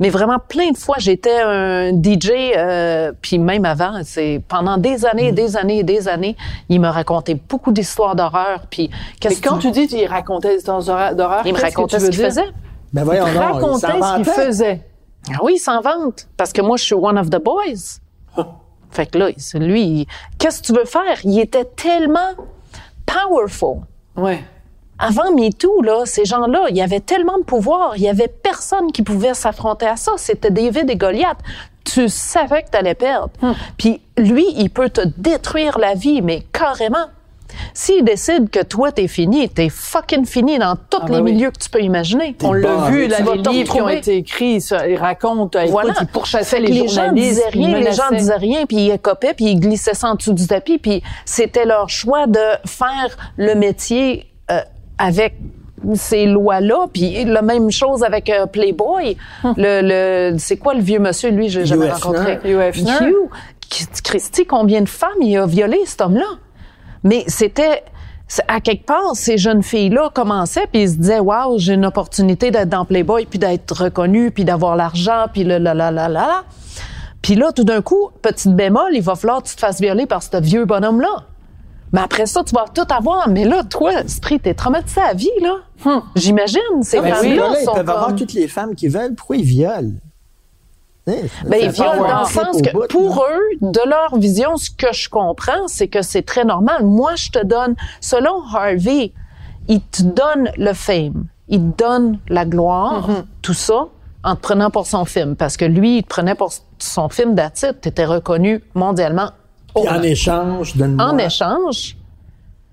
[0.00, 5.06] Mais vraiment plein de fois, j'étais un DJ, euh, puis même avant, c'est pendant des
[5.06, 5.34] années, Mm.
[5.36, 6.36] des années des années,
[6.68, 8.66] il me racontait beaucoup d'histoires d'horreur.
[8.68, 10.82] Puis qu'est-ce quand que tu dis qu'il racontait des histoires
[11.14, 12.50] d'horreur, il me racontait ce qu'il faisait.
[12.92, 14.80] Ben voyons Il donc, racontait ce qu'il faisait.
[15.30, 16.26] Ah oui, il s'en vante.
[16.36, 18.00] Parce que moi, je suis one of the boys.
[18.90, 20.06] fait que là, c'est lui,
[20.38, 21.20] qu'est-ce que tu veux faire?
[21.22, 22.32] Il était tellement
[23.06, 23.82] powerful.
[24.16, 24.42] Ouais.
[24.98, 28.92] Avant MeToo, là, ces gens-là, il y avait tellement de pouvoir, il y avait personne
[28.92, 30.12] qui pouvait s'affronter à ça.
[30.16, 31.38] C'était David et Goliath.
[31.84, 33.30] Tu savais que tu allais perdre.
[33.76, 37.06] Puis lui, il peut te détruire la vie, mais carrément.
[37.72, 41.32] S'il décide que toi, t'es fini, t'es fucking fini dans tous Ah, les oui.
[41.32, 42.34] milieux que tu peux imaginer.
[42.42, 45.94] On l'a vu, là, les livres qui ont été écrits, ça, ils racontent, Voilà.
[46.00, 47.28] ils pourchassaient les, les gens journalistes.
[47.36, 50.32] disaient rien, les gens disaient rien, puis ils écopaient, puis ils glissaient ça en dessous
[50.32, 54.26] du tapis, puis c'était leur choix de faire le métier
[54.98, 55.34] avec
[55.94, 59.16] ces lois-là, puis la même chose avec euh, Playboy.
[59.42, 59.54] Hum.
[59.56, 62.38] Le, le c'est quoi le vieux monsieur, lui, j'ai jamais rencontré.
[62.42, 63.28] Hugh.
[64.02, 66.38] Christy, combien de femmes il a violé, cet homme-là?
[67.02, 67.82] Mais c'était
[68.48, 72.50] à quelque part, ces jeunes filles-là commençaient puis ils se disaient waouh, j'ai une opportunité
[72.50, 76.08] d'être dans Playboy puis d'être reconnue puis d'avoir l'argent puis le la la la la
[76.08, 76.44] la.
[77.20, 80.06] Puis là, tout d'un coup, petite bémol, il va falloir que tu te fasses violer
[80.06, 81.24] par ce vieux bonhomme-là.
[81.94, 83.28] Mais après ça, tu vas tout avoir.
[83.28, 85.54] Mais là, toi, Street, t'es traumatisé à vie, là.
[86.16, 86.82] J'imagine.
[86.82, 89.14] Ces Mais femmes-là gars-là, ils sont peuvent avoir toutes les femmes qu'ils veulent.
[89.14, 89.92] Pourquoi ils violent?
[91.06, 91.12] Hein,
[91.46, 93.22] Ben, ils violent dans le sens que bout, pour non?
[93.30, 96.84] eux, de leur vision, ce que je comprends, c'est que c'est très normal.
[96.84, 99.12] Moi, je te donne, selon Harvey,
[99.68, 103.24] il te donne le fame, il te donne la gloire, Mm-hmm.
[103.42, 103.86] tout ça,
[104.24, 105.36] en te prenant pour son film.
[105.36, 107.76] Parce que lui, il te prenait pour son film d'attitude.
[107.82, 109.30] Tu étais reconnu mondialement.
[109.74, 111.04] Puis en échange, donne-moi.
[111.04, 111.96] En échange,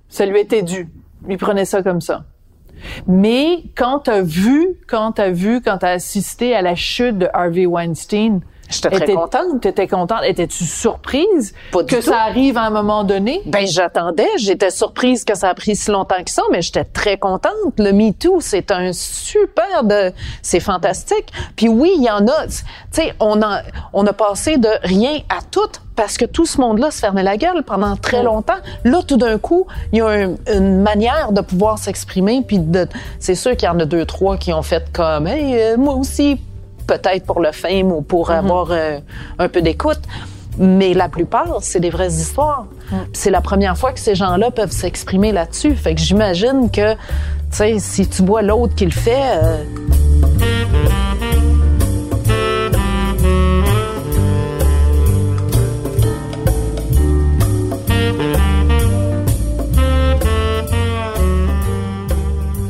[0.10, 0.90] Ça lui était dû.
[1.30, 2.26] Il prenait ça comme ça.
[3.08, 7.66] Mais quand t'as vu, quand t'as vu, quand t'as assisté à la chute de Harvey
[7.66, 9.62] Weinstein, J'étais très contente.
[9.62, 10.22] T'étais contente?
[10.26, 12.02] Étais-tu surprise Pas que tout.
[12.02, 13.42] ça arrive à un moment donné?
[13.46, 17.18] Ben j'attendais, j'étais surprise que ça a pris si longtemps que ça, mais j'étais très
[17.18, 17.52] contente.
[17.78, 21.28] Le Me Too, c'est un super de, c'est fantastique.
[21.56, 22.54] Puis oui, il y en a, tu
[22.92, 23.62] sais, on a,
[23.94, 25.60] on a passé de rien à tout
[25.96, 28.56] parce que tout ce monde-là se fermait la gueule pendant très longtemps.
[28.86, 32.42] Là, tout d'un coup, il y a un- une manière de pouvoir s'exprimer.
[32.48, 32.88] Puis de,
[33.20, 35.96] c'est sûr qu'il y en a deux trois qui ont fait comme, hey, euh, moi
[35.96, 36.40] aussi,
[36.88, 39.00] peut-être pour le fame ou pour avoir euh,
[39.40, 40.00] un peu d'écoute.
[40.58, 42.66] Mais la plupart, c'est des vraies histoires.
[43.14, 45.76] C'est la première fois que ces gens-là peuvent s'exprimer là-dessus.
[45.76, 46.98] Fait que j'imagine que, tu
[47.52, 49.64] sais, si tu vois l'autre qui le fait, euh,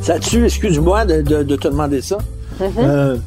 [0.01, 2.17] Ça tue, excuse-moi de, de, de te demander ça.
[2.61, 3.17] Euh,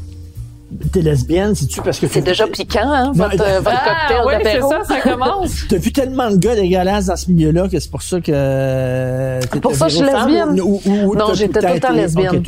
[0.93, 4.27] T'es lesbienne, c'est-tu parce que c'est déjà piquant, hein, Non, votre, euh, votre cocktail Ah,
[4.27, 5.67] ouais, c'est ça, ça commence.
[5.69, 8.31] T'as vu tellement de gars dégueulasses dans ce milieu-là que c'est pour ça que.
[8.33, 10.61] euh, Pour ça, je suis lesbienne.
[10.61, 12.43] ou- ou- ou Non, j'étais tout le temps lesbienne.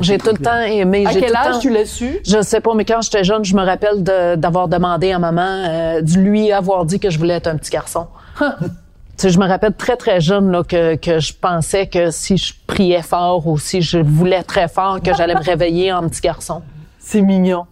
[0.00, 1.04] J'ai tout le temps aimé.
[1.06, 2.20] À quel âge temps- tu l'as su?
[2.26, 5.42] Je sais pas, mais quand j'étais jeune, je me rappelle de- d'avoir demandé à maman,
[5.68, 8.06] euh, de lui avoir dit que je voulais être un petit garçon.
[8.38, 8.44] Tu
[9.16, 12.54] sais, je me rappelle très, très jeune là, que, que je pensais que si je
[12.66, 16.62] priais fort ou si je voulais très fort, que j'allais me réveiller en petit garçon.
[16.98, 17.64] C'est mignon.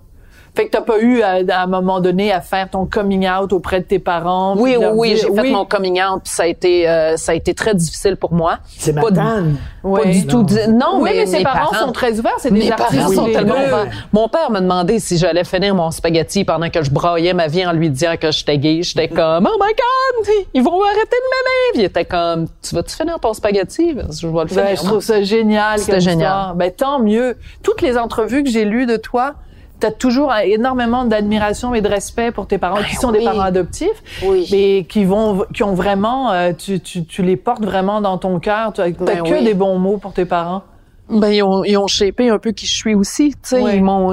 [0.54, 3.52] Fait que t'as pas eu à, à un moment donné à faire ton coming out
[3.52, 4.54] auprès de tes parents.
[4.56, 7.34] Oui, oui, oui, j'ai fait mon coming out, puis ça a été, euh, ça a
[7.34, 8.58] été très difficile pour moi.
[8.78, 9.56] C'est ma Pas, tanne.
[9.82, 10.10] pas Ouais.
[10.10, 10.42] du tout.
[10.42, 12.34] di- Non, Oui, mais, mais, ses mes parents, sont très ouverts.
[12.38, 13.00] C'est Mes des artistes.
[13.00, 13.86] parents sont tellement ouverts.
[14.12, 17.64] Mon père m'a demandé si j'allais finir mon spaghetti pendant que je braillais ma vie
[17.66, 18.82] en lui disant que j'étais gay.
[18.82, 21.72] J'étais comme, oh my God, ils vont arrêter de m'aimer.
[21.72, 23.94] Puis il était comme, tu vas-tu finir ton spaghetti?
[24.20, 24.64] Je vais le finir.
[24.64, 25.78] Ben, je trouve ça génial.
[25.78, 26.18] C'était génial.
[26.28, 26.54] histoire.
[26.56, 27.36] Ben, tant mieux.
[27.62, 29.34] Toutes les entrevues que j'ai lues de toi,
[29.80, 34.02] t'as toujours énormément d'admiration et de respect pour tes parents, qui sont des parents adoptifs,
[34.24, 34.48] Oui.
[34.52, 38.38] mais qui vont, qui ont vraiment, euh, tu, tu, tu les portes vraiment dans ton
[38.38, 38.72] cœur.
[38.72, 39.44] Tu as Ben que oui.
[39.44, 40.62] des bons mots pour tes parents.
[41.08, 43.30] Ben, ils ont, ils ont shapé un peu qui je suis aussi.
[43.32, 44.12] Tu sais, ils m'ont,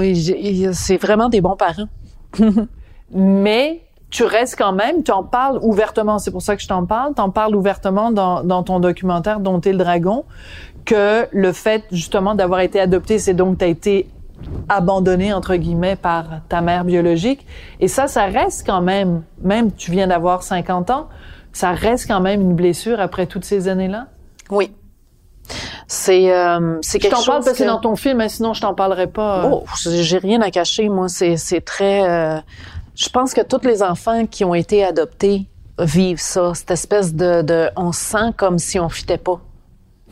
[0.74, 1.88] c'est vraiment des bons parents.
[3.12, 6.86] mais tu restes quand même, tu en parles ouvertement, c'est pour ça que je t'en
[6.86, 10.24] parle, tu en parles ouvertement dans, dans ton documentaire Dont est le dragon,
[10.86, 14.08] que le fait justement d'avoir été adopté, c'est donc tu as été
[14.70, 17.46] abandonné entre guillemets par ta mère biologique
[17.80, 21.08] et ça ça reste quand même même tu viens d'avoir 50 ans
[21.54, 24.08] ça reste quand même une blessure après toutes ces années-là?
[24.52, 24.72] Oui.
[25.88, 28.30] C'est, euh, c'est Je quelque t'en chose parle parce que c'est dans ton film, mais
[28.30, 29.46] sinon je t'en parlerai pas.
[29.46, 29.50] euh.
[29.54, 31.08] Oh, j'ai rien à cacher, moi.
[31.08, 32.08] C'est, c'est très.
[32.08, 32.40] euh,
[32.96, 35.48] je pense que tous les enfants qui ont été adoptés
[35.80, 39.40] vivent ça, cette espèce de, de on se sent comme si on fitait pas.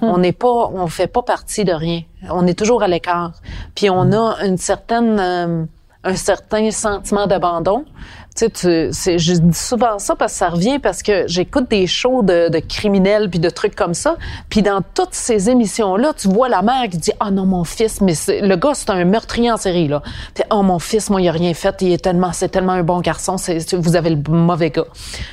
[0.01, 2.01] On n'est pas, on fait pas partie de rien.
[2.29, 3.31] On est toujours à l'écart.
[3.75, 5.65] Puis on a une certaine, euh,
[6.03, 7.85] un certain sentiment d'abandon.
[8.35, 12.21] Tu sais, je dis souvent ça parce que ça revient parce que j'écoute des shows
[12.21, 14.17] de, criminels puis de trucs comme ça.
[14.49, 18.01] Puis dans toutes ces émissions-là, tu vois la mère qui dit ah non mon fils,
[18.01, 20.01] mais le gars c'est un meurtrier en série là.
[20.33, 22.83] Puis, oh mon fils, moi il a rien fait, il est tellement, c'est tellement un
[22.83, 23.37] bon garçon,
[23.71, 24.87] vous avez le mauvais gars.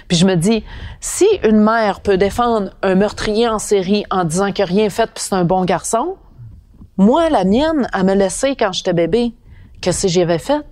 [0.06, 0.62] Puis je me dis
[1.00, 5.24] si une mère peut défendre un meurtrier en série en disant a rien fait puis
[5.24, 6.18] c'est un bon garçon,
[6.98, 9.34] moi la mienne, à me laisser quand j'étais bébé,
[9.80, 10.64] que j'y avais fait?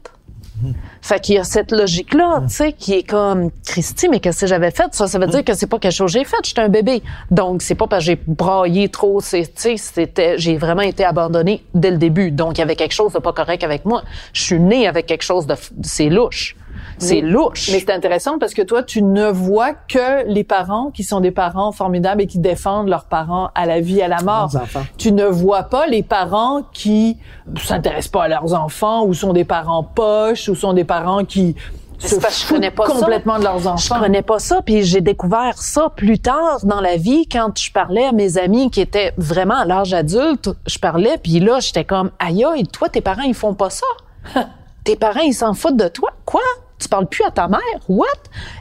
[1.02, 4.46] Fait qu'il y a cette logique-là, tu sais, qui est comme, Christy, mais qu'est-ce que
[4.46, 4.94] j'avais fait?
[4.94, 6.36] Ça, ça veut dire que c'est pas quelque chose que j'ai fait.
[6.44, 7.02] J'étais un bébé.
[7.30, 11.04] Donc, c'est pas parce que j'ai braillé trop, c'est, tu sais, c'était, j'ai vraiment été
[11.04, 12.30] abandonnée dès le début.
[12.30, 14.02] Donc, il y avait quelque chose de pas correct avec moi.
[14.32, 16.56] Je suis née avec quelque chose de, c'est louche.
[16.98, 17.70] C'est louche.
[17.72, 21.30] Mais c'est intéressant parce que toi, tu ne vois que les parents qui sont des
[21.30, 24.50] parents formidables et qui défendent leurs parents à la vie, à la mort.
[24.98, 27.16] Tu ne vois pas les parents qui
[27.62, 31.56] s'intéressent pas à leurs enfants ou sont des parents poches ou sont des parents qui
[31.98, 32.92] se C'est parce que je connais pas ça.
[32.94, 34.00] complètement de leurs Je enfants.
[34.00, 38.06] connais pas ça, puis j'ai découvert ça plus tard dans la vie quand je parlais
[38.06, 40.48] à mes amis qui étaient vraiment à l'âge adulte.
[40.66, 43.86] Je parlais, puis là, j'étais comme, aïe, aïe, toi, tes parents, ils font pas ça?
[44.84, 46.10] tes parents, ils s'en foutent de toi.
[46.24, 46.40] Quoi?
[46.78, 47.60] Tu parles plus à ta mère?
[47.88, 48.06] What?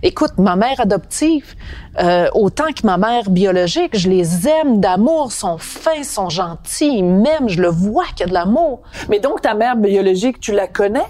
[0.03, 1.55] Écoute, ma mère adoptive,
[2.01, 7.03] euh, autant que ma mère biologique, je les aime d'amour, sont fins, sont gentils, ils
[7.03, 8.81] m'aiment, je le vois qu'il y a de l'amour.
[9.09, 11.07] Mais donc, ta mère biologique, tu la connais?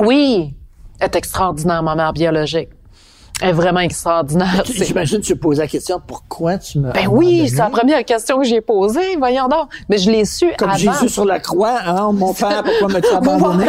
[0.00, 0.56] Oui,
[0.98, 2.70] elle est extraordinaire, ma mère biologique.
[3.40, 4.62] Est vraiment extraordinaire.
[4.66, 6.92] J'imagine tu poses la question pourquoi tu me.
[6.92, 9.68] Ben oui, c'est la première question que j'ai posée, voyons donc.
[9.88, 10.78] Mais je l'ai su Comme avant.
[10.78, 13.66] Jésus sur la croix, hein, mon père, pourquoi m'as-tu abandonné?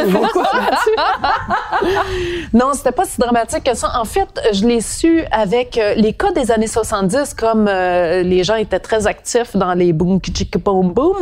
[2.53, 3.91] Non, c'était pas si dramatique que ça.
[3.99, 8.43] En fait, je l'ai su avec euh, les cas des années 70, comme euh, les
[8.43, 10.19] gens étaient très actifs dans les boom
[10.63, 11.17] boom boom.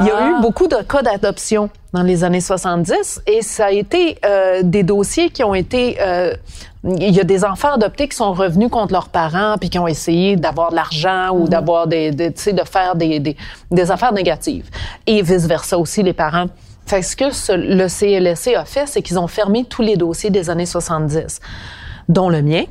[0.00, 0.28] Il y a Ah.
[0.38, 4.82] eu beaucoup de cas d'adoption dans les années 70 et ça a été euh, des
[4.82, 6.34] dossiers qui ont été euh,
[6.84, 9.86] il y a des enfants adoptés qui sont revenus contre leurs parents puis qui ont
[9.86, 13.36] essayé d'avoir de l'argent ou d'avoir des, des tu sais de faire des, des,
[13.70, 14.68] des affaires négatives.
[15.06, 16.46] Et vice versa aussi les parents.
[16.86, 19.96] Fait que ce que ce- le CLSC a fait, c'est qu'ils ont fermé tous les
[19.96, 21.40] dossiers des années 70,
[22.10, 22.64] dont le mien.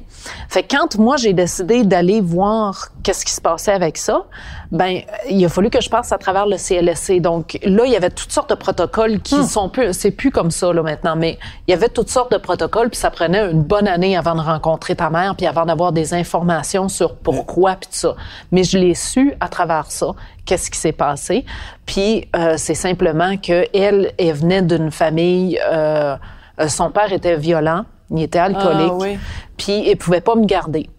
[0.49, 4.23] Fait que quand moi j'ai décidé d'aller voir qu'est-ce qui se passait avec ça,
[4.71, 7.19] ben il a fallu que je passe à travers le CLSC.
[7.19, 10.51] Donc là, il y avait toutes sortes de protocoles qui sont plus, c'est plus comme
[10.51, 13.63] ça là maintenant, mais il y avait toutes sortes de protocoles puis ça prenait une
[13.63, 17.89] bonne année avant de rencontrer ta mère puis avant d'avoir des informations sur pourquoi puis
[17.91, 18.15] tout ça.
[18.51, 20.07] Mais je l'ai su à travers ça,
[20.45, 21.45] qu'est-ce qui s'est passé.
[21.85, 25.59] Puis euh, c'est simplement que elle, elle venait d'une famille.
[25.71, 26.15] euh,
[26.59, 29.17] euh, son père était violent, il était alcoolique, Ah, oui.
[29.57, 30.89] puis il pouvait pas me garder.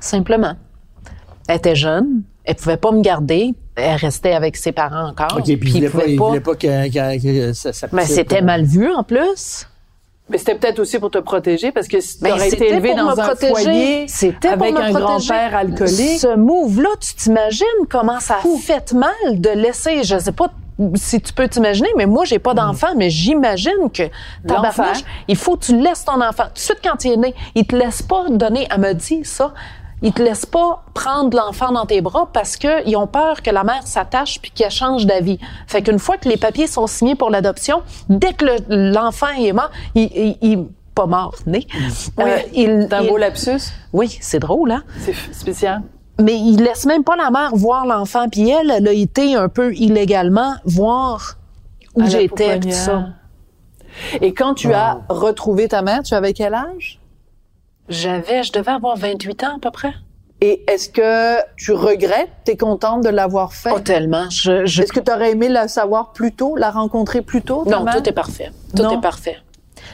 [0.00, 0.54] Simplement.
[1.48, 5.38] Elle était jeune, elle pouvait pas me garder, elle restait avec ses parents encore.
[5.38, 8.04] OK, puis il voulait pas, pouvait il voulait pas que, que- que ça, ça Mais
[8.04, 9.66] c'était mal vu en plus.
[10.28, 12.88] Mais c'était peut-être aussi pour te protéger parce que si tu aurais été c'était élevé
[12.88, 13.52] pour dans me un protéger.
[13.62, 15.00] foyer C'était avec pour me un protéger.
[15.28, 20.32] grand-père alcoolique, Ce move-là, tu t'imagines comment ça a fait mal de laisser, je sais
[20.32, 20.50] pas
[20.94, 24.04] si tu peux t'imaginer, mais moi, j'ai pas d'enfant, mais j'imagine que
[24.46, 26.44] tabarnouche, il faut que tu laisses ton enfant.
[26.48, 29.24] Tout de suite, quand il est né, il te laisse pas donner, elle me dit
[29.24, 29.54] ça,
[30.02, 33.50] il te laisse pas prendre l'enfant dans tes bras parce que ils ont peur que
[33.50, 35.38] la mère s'attache puis qu'elle change d'avis.
[35.66, 39.52] Fait qu'une fois que les papiers sont signés pour l'adoption, dès que le- l'enfant est
[39.52, 41.66] mort, il, il, il- pas mort, né.
[42.16, 43.70] Oui, euh, il, un beau lapsus.
[43.92, 44.82] oui, c'est drôle, hein?
[44.98, 45.82] C'est spécial.
[46.20, 48.28] Mais il laisse même pas la mère voir l'enfant.
[48.28, 51.36] Puis elle, elle a été un peu illégalement voir
[51.94, 53.08] où j'étais, tout ça.
[54.20, 57.00] Et quand tu as retrouvé ta mère, tu avais quel âge?
[57.88, 59.92] J'avais, je devais avoir 28 ans à peu près.
[60.42, 62.28] Et est-ce que tu regrettes?
[62.44, 63.70] T'es contente de l'avoir fait?
[63.70, 64.28] Pas tellement.
[64.28, 67.64] Je, je- Est-ce que tu aurais aimé la savoir plus tôt, la rencontrer plus tôt?
[67.64, 67.96] ta Non, mère?
[67.96, 68.50] tout est parfait.
[68.76, 68.90] Tout Non?
[68.98, 69.36] est parfait.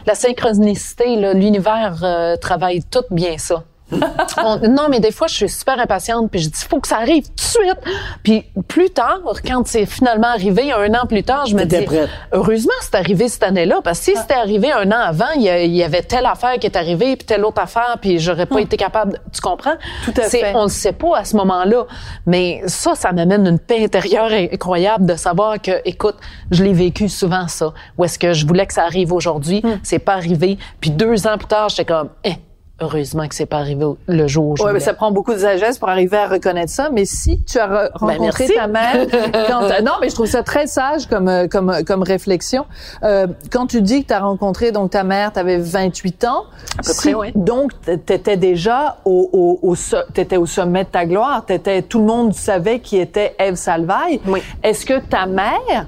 [0.06, 3.62] La synchronicité, là, l'univers euh, travaille tout bien ça.
[4.44, 6.96] On- non, mais des fois, je suis super impatiente, puis je dis, faut que ça
[6.98, 7.78] arrive tout de suite.
[8.22, 12.09] Puis plus tard, quand c'est finalement arrivé, un an plus tard, je me dis, prête.
[12.33, 15.48] heureusement, c'est arrivé cette année-là, parce que si c'était arrivé un an avant, il y,
[15.50, 18.46] a- il y avait telle affaire qui est arrivée, puis telle autre affaire, puis j'aurais
[18.46, 19.20] pas été capable.
[19.33, 19.74] Tu comprends?
[20.05, 20.52] Tout à fait.
[20.55, 21.87] On le sait pas à ce moment-là,
[22.26, 26.16] mais ça, ça m'amène une paix intérieure incroyable de savoir que, écoute,
[26.50, 27.72] je l'ai vécu souvent ça.
[27.98, 30.59] Où est-ce que je voulais que ça arrive aujourd'hui, c'est pas arrivé.
[30.81, 32.35] Puis deux ans plus tard, j'étais comme, eh,
[32.83, 35.38] heureusement que c'est pas arrivé le jour où je Ouais, mais ça prend beaucoup de
[35.38, 36.90] sagesse pour arriver à reconnaître ça.
[36.92, 39.07] Mais si tu as re- rencontré ta mère,
[39.49, 42.66] quand non, mais je trouve ça très sage comme euh, comme comme réflexion.
[43.03, 46.45] Euh, quand tu dis que tu as rencontré donc ta mère, tu avais 28 ans,
[46.79, 47.29] À peu près, oui.
[47.35, 51.45] Donc tu étais déjà au au, au so- t'étais au sommet de ta gloire.
[51.47, 54.21] T'étais tout le monde savait qui était Eve Salvaille.
[54.27, 54.42] Oui.
[54.62, 55.87] Est-ce que ta mère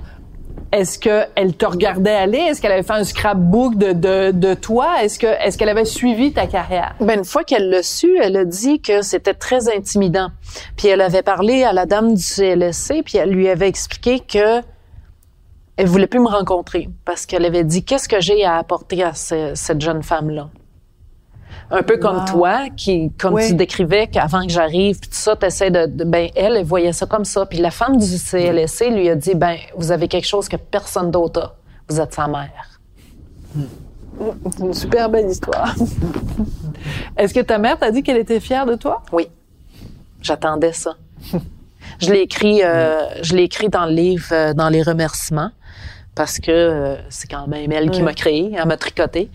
[0.75, 2.39] est-ce qu'elle te regardait aller?
[2.39, 5.03] Est-ce qu'elle avait fait un scrapbook de, de, toi?
[5.03, 6.95] Est-ce que est-ce qu'elle avait suivi ta carrière?
[7.01, 10.29] Ben, une fois qu'elle l'a su, elle a dit que c'était très intimidant.
[10.77, 14.61] Puis elle avait parlé à la dame du CLSC, puis elle lui avait expliqué que
[15.77, 19.15] elle voulait plus me rencontrer parce qu'elle avait dit qu'est-ce que j'ai à apporter à
[19.15, 20.49] ce- cette jeune femme-là?
[21.71, 22.25] Un peu comme Wow.
[22.27, 23.49] toi, qui, comme Oui.
[23.49, 26.93] tu décrivais qu'avant que j'arrive, puis tout ça, t'essaies de, de- ben elle, elle voyait
[26.93, 27.47] ça comme ça.
[27.47, 31.11] Puis la femme du CLSC lui a dit, ben vous avez quelque chose que personne
[31.11, 31.55] d'autre a.
[31.89, 32.81] Vous êtes sa mère.
[34.53, 35.75] C'est une super belle histoire.
[37.17, 39.03] Est-ce que ta mère t'a dit qu'elle était fière de toi?
[39.13, 39.29] Oui.
[40.23, 40.95] J'attendais ça.
[42.01, 45.51] je l'ai écrit, euh, je l'ai écrit dans le livre, euh, dans les remerciements,
[46.15, 49.31] parce que euh, c'est quand même elle qui m'a créé, elle m'a tricoté.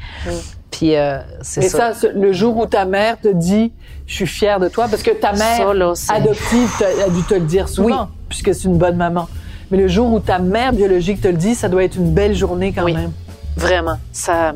[0.71, 1.93] Puis euh, c'est ça.
[2.13, 3.71] le jour où ta mère te dit
[4.07, 6.69] «je suis fière de toi», parce que ta mère Ça, adoptive
[7.05, 8.07] a dû te le dire souvent, Oui.
[8.29, 9.27] puisque c'est une bonne maman.
[9.71, 12.35] Mais le jour où ta mère biologique te le dit, ça doit être une belle
[12.35, 12.93] journée quand Oui.
[12.93, 13.11] même.
[13.55, 14.53] Vraiment, ça,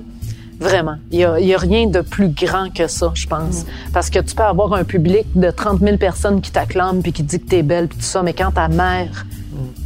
[0.59, 0.95] vraiment.
[1.11, 3.65] Il y a, rien de plus grand que ça, je pense.
[3.91, 7.23] Parce que tu peux avoir un public de 30 000 personnes qui t'acclament puis qui
[7.23, 9.25] dit que t'es belle puis tout ça, mais quand ta mère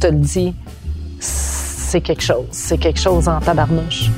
[0.00, 0.54] te le dit,
[1.20, 2.46] c'est quelque chose.
[2.50, 4.10] C'est quelque chose en tabarnouche.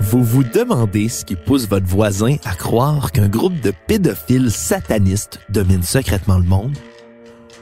[0.00, 5.38] Vous vous demandez ce qui pousse votre voisin à croire qu'un groupe de pédophiles satanistes
[5.48, 6.76] domine secrètement le monde?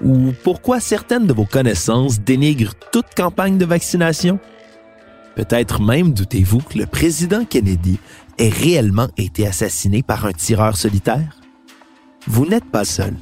[0.02, 4.38] Ou pourquoi certaines de vos connaissances dénigrent toute campagne de vaccination?
[5.36, 7.98] Peut-être même doutez-vous que le président Kennedy
[8.38, 11.36] ait réellement été assassiné par un tireur solitaire?
[12.26, 13.14] Vous n'êtes pas seul.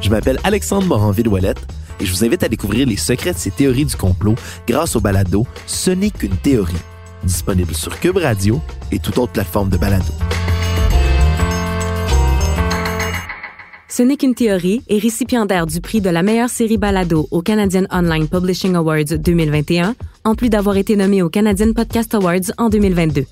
[0.00, 1.66] Je m'appelle Alexandre Moranville-Ouellette
[2.00, 4.34] et je vous invite à découvrir les secrets de ces théories du complot
[4.66, 6.74] grâce au balado Ce n'est qu'une théorie,
[7.22, 8.60] disponible sur Cube Radio
[8.90, 10.12] et toute autre plateforme de balado.
[13.88, 17.86] Ce n'est qu'une théorie est récipiendaire du prix de la meilleure série balado au Canadian
[17.90, 23.24] Online Publishing Awards 2021, en plus d'avoir été nommé au Canadian Podcast Awards en 2022.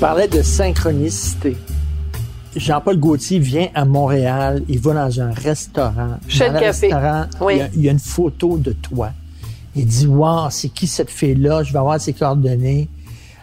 [0.00, 1.56] Parlais de synchronicité.
[2.56, 6.16] Jean-Paul Gaultier vient à Montréal, il va dans un restaurant.
[6.26, 6.86] Chez Dans le café.
[6.92, 7.54] restaurant, Oui.
[7.54, 9.10] il, y a, il y a une photo de toi.
[9.76, 11.62] Il dit Wow, c'est qui cette fille-là?
[11.62, 12.88] Je vais avoir ses coordonnées.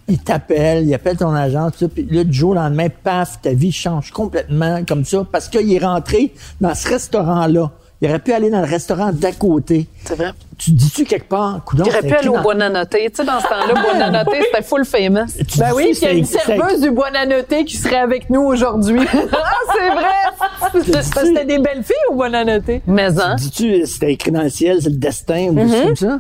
[0.10, 3.42] Il t'appelle, il appelle ton agent, tout ça, puis là, du jour au lendemain, paf,
[3.42, 7.72] ta vie change complètement comme ça parce qu'il est rentré dans ce restaurant-là.
[8.00, 9.88] Il aurait pu aller dans le restaurant d'à côté.
[10.06, 10.32] C'est vrai.
[10.58, 12.90] Tu dis-tu quelque part, coudonc, Il aurait pu aller au dans- Buonanotte.
[12.92, 15.26] Tu sais, dans ce temps-là, Buonanotte, c'était full famous.
[15.48, 18.42] Tu Ben oui, puis il y a une serveuse du Buonanotte qui serait avec nous
[18.42, 19.02] aujourd'hui.
[19.34, 21.02] ah, c'est vrai!
[21.04, 22.82] C'était des belles filles au Buonanotte.
[22.86, 26.20] Mais hein, Dis-tu, c'était écrit dans le ciel, c'est le destin ou comme ça?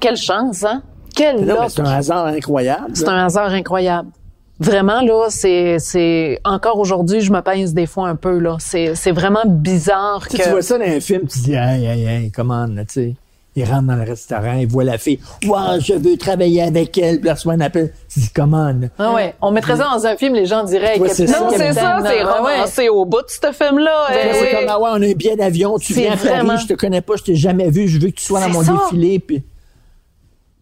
[0.00, 0.82] quelle chance, hein?
[1.14, 2.90] Quelle c'est un hasard incroyable.
[2.94, 4.10] C'est un hasard incroyable.
[4.60, 8.56] Vraiment, là, c'est, c'est, encore aujourd'hui, je me pince des fois un peu, là.
[8.58, 10.42] C'est, c'est vraiment bizarre Tu, que.
[10.42, 13.14] tu vois ça dans un film, tu dis, aïe, aïe, aïe, comment, là, tu sais.
[13.56, 15.18] Il rentre dans le restaurant, il voit la fille.
[15.44, 17.20] Wow, je veux travailler avec elle.
[17.20, 17.92] Puis reçoit un appel.
[18.12, 18.86] Tu dis, comment, là?
[19.00, 19.34] Ah ouais.
[19.40, 20.96] On mettrait ça dans un film, les gens diraient.
[21.00, 21.40] Ouais, c'est Capitaine, ça.
[21.40, 22.54] non, c'est ça, c'est ah ouais.
[22.54, 24.08] romancé au bout de ce film-là.
[24.12, 24.32] Eh.
[24.34, 26.68] C'est comme, ah ouais, on a un billet d'avion, tu viens à Paris, vraiment- je
[26.68, 28.74] te connais pas, je t'ai jamais vu, je veux que tu sois dans mon ça.
[28.90, 29.18] défilé.
[29.18, 29.42] Puis...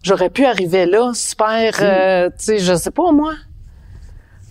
[0.02, 3.34] J'aurais pu arriver là, super, euh, tu sais, je sais pas, moi.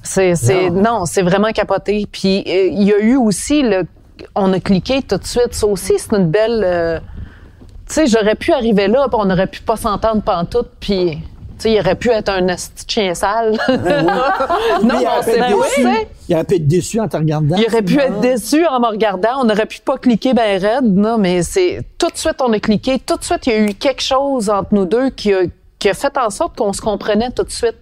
[0.06, 2.08] C'est, c'est, non, c'est vraiment capoté.
[2.10, 3.86] Puis, euh, il y a eu aussi le,
[4.36, 5.54] on a cliqué tout de suite.
[5.54, 7.00] Ça aussi, c'est une belle, euh,
[7.88, 11.22] tu sais, j'aurais pu arriver là, puis on aurait pu pas s'entendre pantoute, puis, tu
[11.58, 12.46] sais, il aurait pu être un
[12.88, 13.58] chien sale.
[13.68, 13.84] non, Lui,
[14.84, 16.08] il mais on s'est poussé.
[16.30, 17.56] Il aurait pu être déçu en te regardant.
[17.58, 19.41] Il aurait pu être déçu en me regardant.
[19.44, 22.60] On aurait pu pas cliquer ben raide, non, mais c'est tout de suite on a
[22.60, 23.00] cliqué.
[23.00, 25.41] Tout de suite, il y a eu quelque chose entre nous deux qui a,
[25.80, 27.78] qui a fait en sorte qu'on se comprenait tout de suite.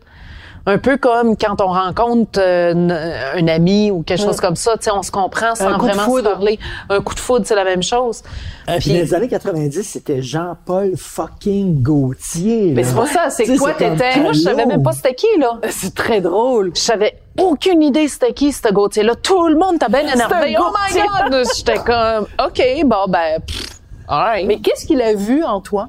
[0.66, 4.86] Un peu comme quand on rencontre euh, un ami ou quelque chose comme ça, tu
[4.86, 6.32] sais, on se comprend sans vraiment se foudre.
[6.32, 6.58] parler.
[6.90, 8.24] Un coup de foudre, c'est la même chose.
[8.70, 12.72] Euh, puis les années 90, c'était Jean-Paul fucking Gaultier.
[12.74, 15.16] Mais c'est pas ça, c'est que toi, comme, t'étais- Moi, je savais même pas c'était
[15.16, 15.60] qui, là.
[15.70, 16.72] C'est très drôle.
[16.76, 19.16] Je savais aucune idée c'était qui, ce Gauthier-là.
[19.16, 20.56] Tout le monde était bien énervé.
[20.56, 21.44] un Oh my God!
[21.58, 23.68] J'étais comme, OK, bon, ben, pff,
[24.08, 24.48] all right.
[24.48, 25.88] Mais qu'est-ce qu'il a vu en toi?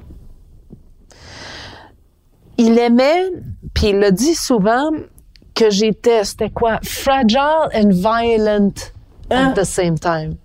[2.57, 3.29] Il aimait,
[3.73, 4.89] puis il l'a dit souvent,
[5.53, 6.79] que j'étais, c'était quoi?
[6.83, 8.73] Fragile and violent
[9.29, 10.35] at the same time.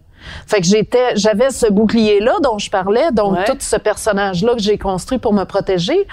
[0.46, 3.44] Fait que j'étais, j'avais ce bouclier-là dont je parlais, donc Ouais.
[3.44, 6.06] tout ce personnage-là que j'ai construit pour me protéger,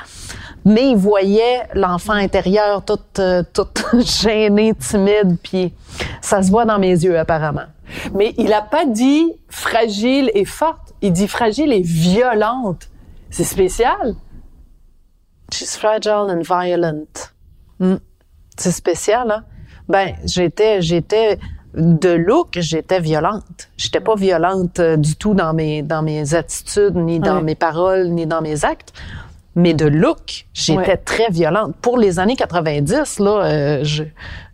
[0.66, 3.84] mais il voyait l'enfant intérieur toute, euh, toute
[4.22, 5.74] gênée, timide, puis
[6.22, 7.66] ça se voit dans mes yeux apparemment.
[8.14, 10.94] Mais il a pas dit fragile et forte.
[11.02, 12.88] Il dit fragile et violente.
[13.30, 14.16] C'est spécial.
[15.54, 17.32] She's fragile and violent.
[17.80, 17.96] Hmm.
[18.58, 19.44] C'est spécial, hein?
[19.88, 21.38] Ben, j'étais, j'étais
[21.74, 23.70] de look, j'étais violente.
[23.78, 27.44] J'étais pas violente euh, du tout dans mes, dans mes attitudes, ni dans Ouais.
[27.44, 28.94] mes paroles, ni dans mes actes.
[29.56, 30.98] Mais de look, j'étais Ouais.
[30.98, 31.76] très violente.
[31.82, 34.04] Pour les années 90, là, euh, je,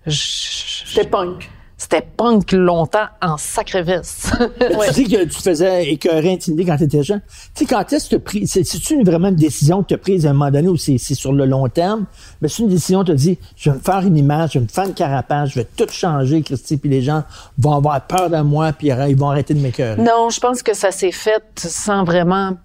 [0.05, 1.49] je- C'était punk.
[1.77, 4.31] C'était punk longtemps en sacrifice.
[4.93, 7.21] Tu dis que tu faisais écœurer, intimider quand tu étais jeune.
[7.55, 9.87] Tu sais, quand est-ce que tu as pris, c'est- c'est-tu une- vraiment une décision que
[9.89, 12.05] tu as prise à un moment donné ou c'est c'est sur le long terme?
[12.41, 14.63] Mais c'est une décision, tu as dit, je vais me faire une image, je vais
[14.65, 17.23] me faire une carapace, je vais tout changer, Christy, puis les gens
[17.57, 20.01] vont avoir peur de moi, puis ils vont arrêter de m'écœurer.
[20.01, 22.55] non, je pense que ça s'est fait sans vraiment.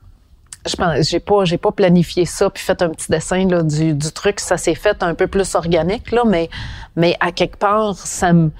[0.69, 3.95] Je pense, j'ai pas, j'ai pas planifié ça puis fait un petit dessin là, du,
[3.95, 4.39] du truc.
[4.41, 6.51] Ça s'est fait un peu plus organique là, mais,
[6.97, 8.51] mais à quelque part, ça me.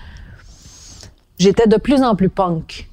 [1.39, 2.89] J'étais de plus en plus punk.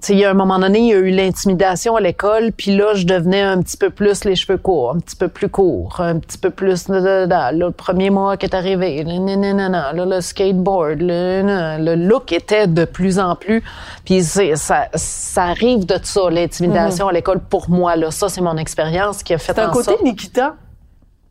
[0.00, 2.76] Sais, il y a un moment donné, il y a eu l'intimidation à l'école, puis
[2.76, 5.98] là, je devenais un petit peu plus les cheveux courts, un petit peu plus court,
[5.98, 6.88] un petit peu plus...
[6.88, 13.18] Là, le premier mois qui est arrivé, là, le skateboard, le, look était de plus
[13.18, 13.62] en plus...
[14.04, 17.96] Puis ça, ça arrive de ça, l'intimidation à l'école, pour moi.
[17.96, 18.10] Là.
[18.10, 20.02] Ça, c'est mon expérience qui a fait C'est un en côté sorte...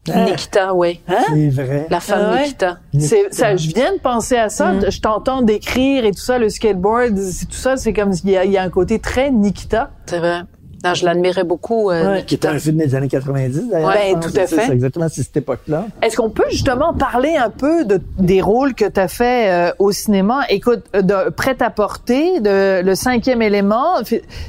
[0.07, 0.25] Nikita.
[0.25, 0.99] Nikita, oui.
[1.29, 1.87] C'est vrai.
[1.89, 2.41] La femme Ah ouais?
[2.43, 2.77] Nikita.
[2.99, 4.73] C'est, ça, je viens de penser à ça.
[4.89, 8.37] Je t'entends décrire et tout ça, le skateboard, c'est tout ça, c'est comme il y,
[8.37, 9.91] a, il y a un côté très Nikita.
[10.05, 10.41] C'est vrai.
[10.85, 12.23] Non, je l'admirais beaucoup, euh, Ouais.
[12.25, 13.87] Qui était un film des années 90, d'ailleurs.
[13.87, 14.65] Ouais, tout à fait.
[14.65, 15.85] C'est exactement c'est cette époque-là.
[16.01, 19.71] Est-ce qu'on peut justement parler un peu de, des rôles que tu as fait euh,
[19.79, 20.41] au cinéma?
[20.49, 24.01] Écoute, euh, de Prêt à porter, de Le cinquième élément,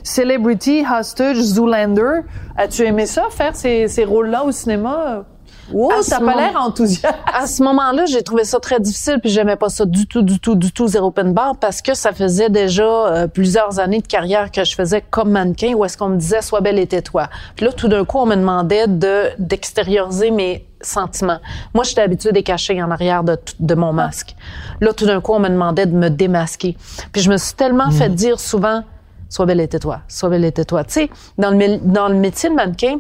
[0.03, 2.23] Celebrity, Hostage, Zoolander.
[2.57, 5.25] As-tu aimé ça, faire ces, ces rôles-là au cinéma?
[5.73, 7.15] Wow, t'as pas moment- l'air enthousiaste.
[7.33, 10.39] À ce moment-là, j'ai trouvé ça très difficile, puis j'aimais pas ça du tout, du
[10.39, 14.07] tout, du tout, zéro open bar, parce que ça faisait déjà euh, plusieurs années de
[14.07, 17.29] carrière que je faisais comme mannequin, où est-ce qu'on me disait «sois belle et tais-toi».
[17.57, 21.39] Puis là, tout d'un coup, on me demandait de d'extérioriser mes sentiments.
[21.73, 24.37] Moi, j'étais habituée des cacher en arrière de, de mon masque.
[24.81, 26.77] Là, tout d'un coup, on me demandait de me démasquer.
[27.12, 28.83] Puis je me suis tellement fait dire souvent
[29.31, 30.85] «sois belle et tais-toi, sois belle et tais-toi».
[30.85, 32.99] Tu sais, dans le, dans le métier de mannequin,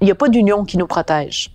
[0.00, 1.50] il n'y a pas d'union qui nous protège.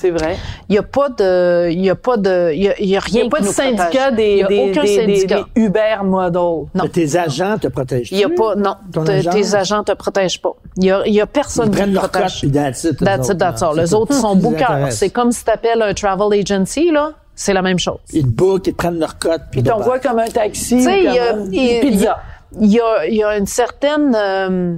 [0.00, 0.36] C'est vrai.
[0.68, 2.96] Il n'y a pas de, il y a pas de, il y a, il y
[2.96, 4.96] a Il rien n'y a pas de syndicat des, Il y a des, aucun des,
[4.96, 5.44] syndicat.
[5.56, 6.40] des Uber model.
[6.40, 6.66] Non.
[6.84, 8.12] Mais tes agents te protègent.
[8.12, 9.30] Il y a pas, non, Ton te- agent?
[9.30, 10.52] tes agents te protègent pas.
[10.76, 12.38] Il y a, il y a personne Ils qui prennent te leur cote, protège.
[12.40, 13.02] puis that's it.
[13.02, 13.76] eux That's it, that's all.
[13.76, 14.92] Les autres sont bookers.
[14.92, 17.10] C'est comme si t'appelles un travel agency, là.
[17.34, 17.98] C'est la même chose.
[18.12, 20.76] Ils te bookent, ils te prennent leur cote, puis Ils t'envoient comme un taxi.
[20.76, 22.18] Tu sais, ou il y a, il- une pizza.
[22.60, 24.76] il y a, il y a une certaine euh,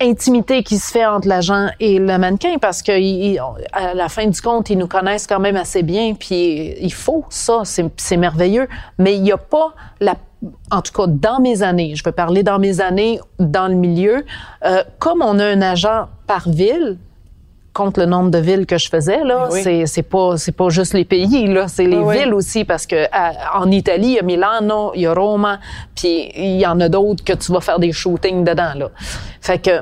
[0.00, 2.92] intimité qui se fait entre l'agent et le mannequin parce que
[3.72, 6.14] à la fin du compte, ils nous connaissent quand même assez bien.
[6.14, 8.68] Puis il faut ça, c'est c'est merveilleux.
[8.98, 10.16] Mais il n'y a pas la
[10.70, 14.24] en tout cas, dans mes années, je veux parler dans mes années dans le milieu,
[14.64, 16.98] euh, comme on a un agent par ville,
[17.76, 19.60] compte le nombre de villes que je faisais là, Oui.
[19.62, 22.18] c'est c'est pas c'est pas juste les pays là, c'est les Ah oui.
[22.18, 25.58] villes aussi parce que à- en Italie, il y a Milano, il y a Roma,
[25.94, 28.88] puis il y en a d'autres que tu vas faire des shootings dedans là.
[29.40, 29.74] Fait que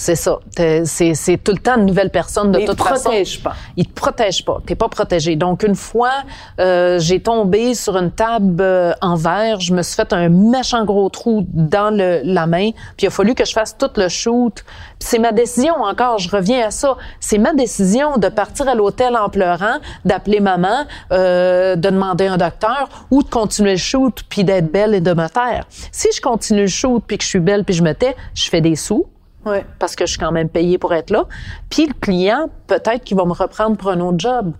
[0.00, 3.10] c'est ça, c'est c'est tout le temps une nouvelle personne de Mais toute te façon.
[3.10, 3.54] protègent pas.
[3.76, 4.56] Ils te protègent pas.
[4.64, 5.36] T'es pas protégé.
[5.36, 6.22] Donc une fois,
[6.58, 9.60] euh, j'ai tombé sur une table euh, en verre.
[9.60, 12.70] Je me suis fait un méchant gros trou dans le, la main.
[12.96, 14.64] Puis il a fallu que je fasse tout le shoot.
[15.00, 16.16] C'est ma décision encore.
[16.16, 16.96] Je reviens à ça.
[17.20, 22.38] C'est ma décision de partir à l'hôtel en pleurant, d'appeler maman, euh, de demander un
[22.38, 25.66] docteur ou de continuer le shoot puis d'être belle et de me taire.
[25.92, 28.48] Si je continue le shoot puis que je suis belle puis je me tais, je
[28.48, 29.04] fais des sous
[29.44, 29.64] Ouais.
[29.78, 31.24] parce que je suis quand même payée pour être là.
[31.70, 34.52] Puis le client, peut-être qu'il va me reprendre pour un autre job.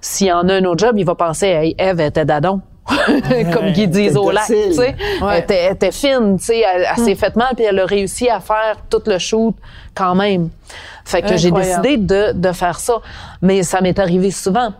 [0.00, 2.60] S'il y en a un autre job, il va penser, hey, Eve était dadon.
[3.52, 4.96] Comme qu'ils disent au lac, tu sais.
[5.20, 6.60] Elle, était, elle était fine, tu sais.
[6.60, 9.54] Elle, elle s'est fait mal, puis elle a réussi à faire tout le shoot
[9.94, 10.48] quand même.
[11.04, 13.00] Fait que j'ai décidé de, de faire ça.
[13.42, 14.72] Mais ça m'est arrivé souvent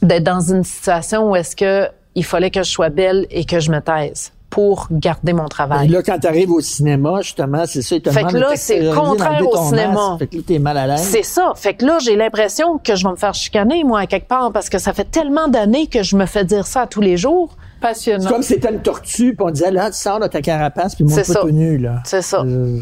[0.00, 3.60] d'être dans une situation où est-ce que il fallait que je sois belle et que
[3.60, 5.88] je me taise pour garder mon Et travail.
[5.88, 9.56] là, quand tu arrives au cinéma, justement, c'est ça, Fait que là, c'est contraire au
[9.68, 9.92] cinéma.
[9.92, 10.18] masque.
[10.18, 11.00] Fait que là, t'es mal à l'aise.
[11.02, 11.52] C'est ça.
[11.54, 14.50] Fait que là, j'ai l'impression que je vais me faire chicaner, moi, à quelque part,
[14.52, 17.56] parce que ça fait tellement d'années que je me fais dire ça tous les jours.
[17.80, 18.24] Passionnant.
[18.24, 20.94] C'est comme si c'était une tortue, puis on disait, là, tu sors de ta carapace,
[20.96, 22.02] puis C'est pas tout nu, là.
[22.04, 22.42] C'est ça.
[22.42, 22.78] Euh,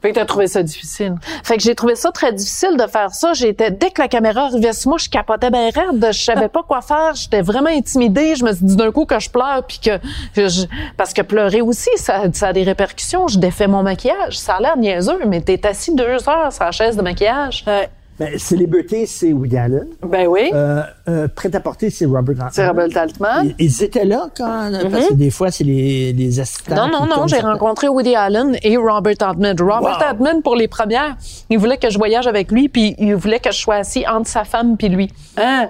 [0.00, 1.16] Fait que t'as trouvé ça difficile.
[1.42, 3.32] Fait que j'ai trouvé ça très difficile de faire ça.
[3.32, 6.06] J'étais, dès que la caméra arrivait sur moi, je capotais bien raide.
[6.12, 7.14] Je savais pas quoi faire.
[7.16, 8.36] J'étais vraiment intimidée.
[8.36, 9.98] Je me suis dit d'un coup que je pleure puis que,
[10.34, 13.26] que je- parce que pleurer aussi, ça, ça a des répercussions.
[13.26, 14.38] Je défais mon maquillage.
[14.38, 17.64] Ça a l'air niaiseux, mais t'es assis deux heures sur la chaise de maquillage.
[17.66, 17.88] Ouais.
[18.18, 19.86] Ben, Célébrité, c'est Woody Allen.
[20.02, 20.50] Ben oui.
[20.52, 22.50] Euh, euh, Prêt-à-porter, c'est Robert Altman.
[22.52, 23.54] c'est Robert Altman.
[23.58, 26.74] Ils, ils étaient là quand, parce que des fois, c'est les, les assistants.
[26.74, 29.56] Non, non, non, j'ai rencontré Woody Allen et Robert Altman.
[29.60, 30.04] Robert Wow.
[30.08, 31.16] Altman, pour les premières,
[31.48, 34.28] il voulait que je voyage avec lui, puis il voulait que je sois assis entre
[34.28, 35.08] sa femme puis lui.
[35.36, 35.68] Hein?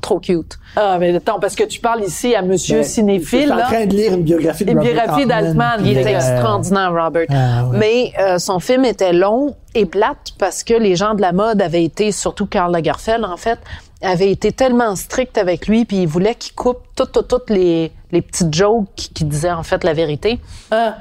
[0.00, 0.58] Trop cute.
[0.74, 3.66] Ah, mais attends, parce que tu parles ici à monsieur Ben, cinéphile, Je suis en
[3.66, 7.26] train de lire une biographie de Une biographie d'Altman, Il est euh, extraordinaire, Robert.
[7.30, 7.76] Ah, ouais.
[7.78, 11.60] Mais euh, son film était long et plate parce que les gens de la mode
[11.60, 13.58] avaient été, surtout Karl Lagerfeld, en fait,
[14.00, 17.92] avait été tellement strict avec lui, puis il voulait qu'il coupe toutes, toutes, toutes les,
[18.10, 20.40] les petites jokes qui, qui disaient en fait la vérité.
[20.70, 20.94] Ah.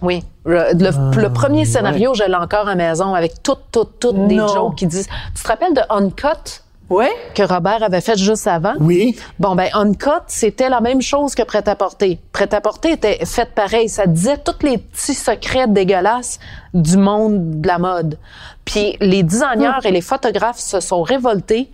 [0.00, 0.24] Oui.
[0.44, 4.36] Le, le- le premier scénario, je l'ai encore à maison avec toutes, toutes, toutes des
[4.36, 5.08] jokes qui disent.
[5.36, 6.62] Tu te rappelles de Uncut?
[6.90, 7.10] Ouais?
[7.34, 8.72] que Robert avait fait juste avant?
[8.80, 9.14] Oui.
[9.38, 12.18] Bon, ben, Uncut, c'était la même chose que Prêt-à-porter.
[12.32, 13.88] Prêt-à-porter était fait pareil.
[13.90, 16.38] Ça disait tous les petits secrets dégueulasses
[16.72, 18.18] du monde de la mode.
[18.64, 21.70] Puis les designers et les photographes se sont révoltés,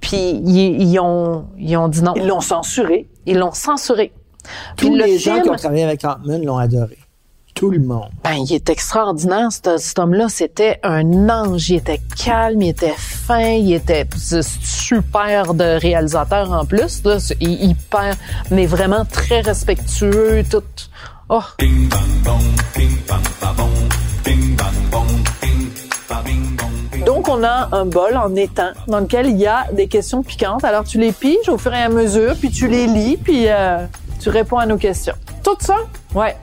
[0.00, 2.12] puis ils, ils ont, ils ont dit non.
[2.16, 3.08] Ils l'ont censuré.
[3.26, 4.12] Ils l'ont censuré.
[4.76, 6.98] Puis Tous le les gens film- qui ont travaillé avec Altman l'ont adoré.
[7.56, 8.10] Tout le monde.
[8.22, 10.26] Ben, il est extraordinaire, cet, cet homme-là.
[10.28, 11.70] C'était un ange.
[11.70, 17.02] Il était calme, il était fin, il était super de réalisateur en plus.
[17.02, 17.18] Là.
[17.18, 18.14] C'est hyper,
[18.50, 20.44] mais vraiment très respectueux.
[20.50, 20.62] Tout.
[21.30, 21.40] Oh,
[27.06, 30.62] Donc, on a un bol en étain dans lequel il y a des questions piquantes.
[30.62, 33.86] Alors, tu les piges au fur et à mesure, puis tu les lis, puis euh,
[34.20, 35.14] tu réponds à nos questions.
[35.42, 35.76] tout ça?
[36.14, 36.36] Ouais.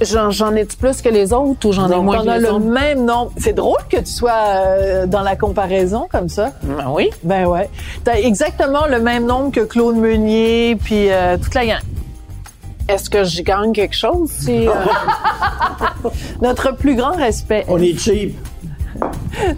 [0.00, 2.44] J'en, j'en ai-tu plus que les autres ou j'en ai moins on que a les
[2.44, 2.64] le autres?
[2.64, 3.32] même nombre.
[3.36, 6.52] C'est drôle que tu sois euh, dans la comparaison comme ça.
[6.62, 7.10] Ben oui.
[7.22, 7.68] Ben ouais.
[8.04, 11.80] T'as exactement le même nombre que Claude Meunier, puis euh, toute la gang.
[12.88, 14.30] Est-ce que je gagne quelque chose?
[14.30, 14.72] Si, euh,
[16.40, 17.66] Notre plus grand respect.
[17.68, 18.34] On est cheap.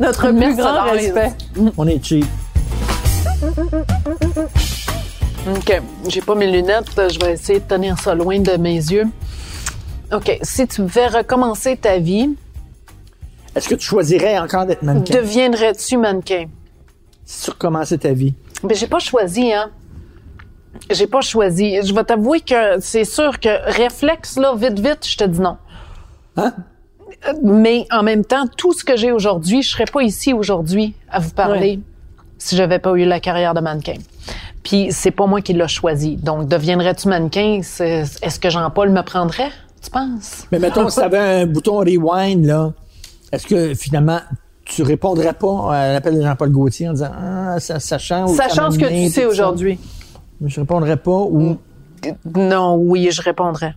[0.00, 1.32] Notre plus Merci, grand respect.
[1.78, 2.26] On est cheap.
[5.48, 5.82] OK.
[6.08, 6.90] J'ai pas mes lunettes.
[6.96, 9.06] Je vais essayer de tenir ça loin de mes yeux.
[10.12, 10.38] OK.
[10.42, 12.30] Si tu devais recommencer ta vie,
[13.54, 15.14] Est-ce que tu choisirais encore d'être mannequin?
[15.14, 16.46] deviendrais-tu mannequin?
[17.24, 18.34] si tu recommençais ta vie?
[18.64, 19.70] Ben, j'ai pas choisi, hein.
[20.90, 21.76] J'ai pas choisi.
[21.84, 25.56] Je vais t'avouer que c'est sûr que réflexe, là, vite, vite, je te dis non.
[26.36, 26.52] Hein?
[27.42, 31.20] Mais en même temps, tout ce que j'ai aujourd'hui, je serais pas ici aujourd'hui à
[31.20, 31.80] vous parler
[32.38, 33.96] si j'avais pas eu la carrière de mannequin.
[34.62, 36.16] Puis c'est pas moi qui l'ai choisi.
[36.16, 37.60] Donc, deviendrais-tu mannequin?
[37.60, 39.50] Est-ce que Jean-Paul me prendrait?
[39.82, 40.46] Tu penses?
[40.52, 42.72] Mais mettons, si tu avais un bouton rewind, là,
[43.32, 44.20] est-ce que finalement,
[44.64, 48.70] tu répondrais pas à l'appel de Jean-Paul Gaultier en disant Ah, ça, où ça Sachant
[48.70, 49.78] ce que tu sais aujourd'hui.
[50.44, 51.58] Je répondrais pas ou?
[52.34, 53.74] Non, oui, je répondrais.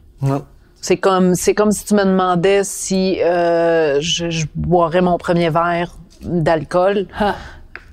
[0.81, 5.49] C'est comme, c'est comme si tu me demandais si euh, je, je boirais mon premier
[5.49, 7.07] verre d'alcool.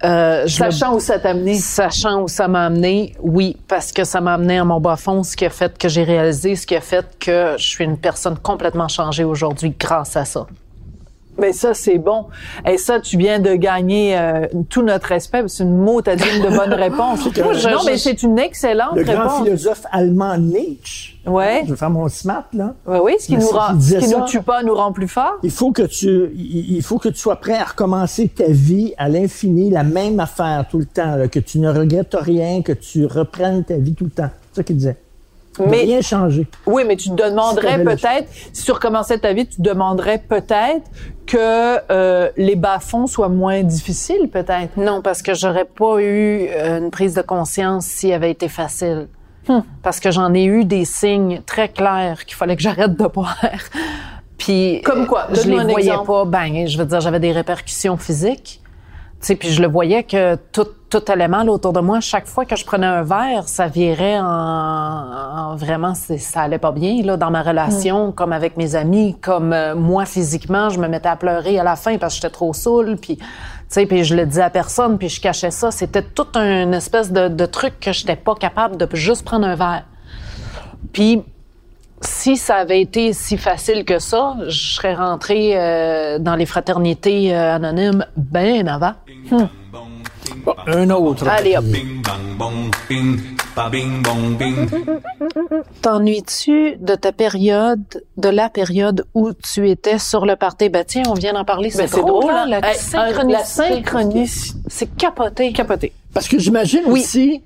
[0.03, 1.55] Euh, Sachant où ça t'a amené.
[1.55, 5.23] Sachant où ça m'a amené, oui, parce que ça m'a amené à mon bas fond,
[5.23, 7.99] ce qui a fait que j'ai réalisé, ce qui a fait que je suis une
[7.99, 10.47] personne complètement changée aujourd'hui grâce à ça.
[11.41, 12.27] Ben ça, c'est bon.
[12.67, 15.43] Et ça, tu viens de gagner euh, tout notre respect.
[15.47, 17.25] C'est une motadine de bonne réponse.
[17.39, 19.45] non, je- mais c'est une excellente Le grand réponse.
[19.45, 21.17] philosophe allemand Nietzsche.
[21.27, 21.63] Ouais.
[21.67, 22.75] Je vais faire mon smart, là.
[22.87, 24.19] Oui, oui, ce qui Mais nous rend, qu'il ce qui ça.
[24.19, 25.37] nous tue pas nous rend plus forts.
[25.43, 29.09] Il faut que tu, il faut que tu sois prêt à recommencer ta vie à
[29.09, 33.07] l'infini, la même affaire tout le temps, là, que tu ne regrettes rien, que tu
[33.07, 34.31] reprennes ta vie tout le temps.
[34.53, 34.97] C'est ça qu'il disait.
[35.59, 36.47] Mais- rien changer.
[36.67, 40.89] Oui, mais tu te demanderais peut-être, si tu recommençais ta vie, tu te demanderais peut-être
[41.27, 44.77] que euh, les bas-fonds soient moins difficiles, peut-être?
[44.77, 49.09] Non, parce que j'aurais pas eu euh, une prise de conscience s'il avait été facile.
[49.83, 53.37] Parce que j'en ai eu des signes très clairs qu'il fallait que j'arrête de boire.
[54.39, 55.27] Puis Comme quoi?
[55.31, 56.07] Je les Donne-nous un voyais exemple.
[56.07, 56.25] pas.
[56.25, 58.60] Ben, je veux dire, j'avais des répercussions physiques.
[59.21, 62.01] Tu sais, puis je le voyais que tout, tout allait mal autour de moi.
[62.01, 66.73] Chaque fois que je prenais un verre, ça virait en, en- vraiment, ça allait pas
[66.73, 70.89] bien là dans ma relation, comme avec mes amis, comme euh, moi physiquement, je me
[70.89, 72.97] mettais à pleurer à la fin parce que j'étais trop saoule.
[72.97, 73.25] Puis, tu
[73.69, 75.71] sais, puis je le disais à personne, puis je cachais ça.
[75.71, 79.55] C'était tout un espèce de, de truc que j'étais pas capable de juste prendre un
[79.55, 79.85] verre.
[80.95, 81.23] Puis
[82.01, 87.35] si ça avait été si facile que ça, je serais rentrée euh, dans les fraternités
[87.35, 88.93] euh, anonymes bien avant.
[90.45, 91.29] Bon, un autre.
[91.29, 91.65] Allez hop.
[91.65, 93.19] Bing bang bong bing
[93.55, 94.69] ba bing bong bing
[95.83, 97.83] T'ennuies-tu de ta période,
[98.17, 100.69] de la période où tu étais sur le party?
[100.69, 103.33] Ben tiens, on vient d'en parler, c'est Ben, drôle, hein, la Hey, synchronicité.
[103.33, 104.59] La synchronicité.
[104.69, 105.53] C'est capoté.
[105.53, 105.93] Capoté.
[106.15, 107.45] Parce que j'imagine aussi, ben,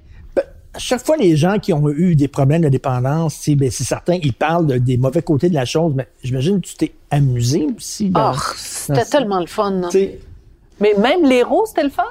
[0.74, 3.70] à chaque fois les gens qui ont eu des problèmes de dépendance, tu sais, ben,
[3.70, 6.74] c'est certain, ils parlent de- des mauvais côtés de la chose, mais j'imagine que tu
[6.74, 8.10] t'es amusé aussi.
[8.10, 9.72] dans- Oh, c'était dans- tellement le fun.
[9.84, 9.88] hein.
[9.90, 10.18] tu sais,
[10.80, 12.02] Mais même l'héros, c'était le fun?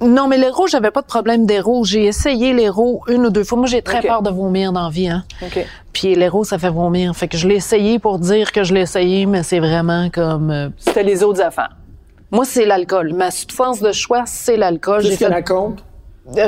[0.00, 1.84] Non, mais l'héros, j'avais pas de problème d'héros.
[1.84, 3.56] J'ai essayé l'héros une ou deux fois.
[3.58, 5.08] Moi, j'ai très peur de vomir dans la vie.
[5.08, 5.24] Hein.
[5.42, 5.64] OK.
[5.92, 7.14] Puis l'héros, ça fait vomir.
[7.16, 10.50] Fait que je l'ai essayé pour dire que je l'ai essayé, mais c'est vraiment comme...
[10.50, 11.74] euh, C'était les autres affaires.
[12.30, 13.14] Moi, c'est l'alcool.
[13.14, 15.00] Ma substance de choix, c'est l'alcool.
[15.02, 15.82] J'ai que fait- la compte?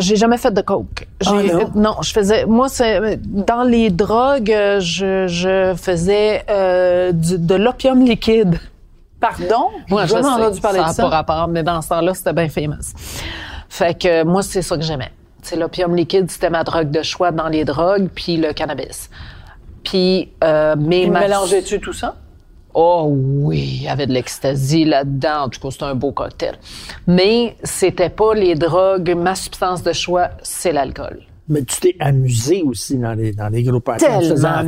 [0.00, 1.06] J'ai jamais fait de coke.
[1.26, 1.32] Ah,
[1.74, 1.90] non?
[1.90, 2.46] euh, je faisais.
[2.46, 8.58] Moi, c'est dans les drogues, je, je faisais euh, du- de l'opium liquide.
[9.20, 9.68] Pardon?
[9.88, 11.02] Moi, J'ai jamais entendu parler ça de ça.
[11.04, 12.94] pas rapport, mais dans ce temps-là, c'était bien famous.
[13.68, 15.10] Fait que moi, c'est ça que j'aimais.
[15.42, 19.10] C'est l'opium liquide, c'était ma drogue de choix dans les drogues, puis le cannabis.
[19.84, 22.16] Puis, euh, mais ma- mélangeais-tu tout ça?
[22.74, 25.44] Oh oui, il y avait de l'ecstasy là-dedans.
[25.44, 26.56] En tout cas, c'était un beau cocktail.
[27.06, 29.14] Mais c'était pas les drogues.
[29.16, 31.22] Ma substance de choix, c'est l'alcool.
[31.48, 33.96] Mais tu t'es amusé aussi dans les, dans les faisant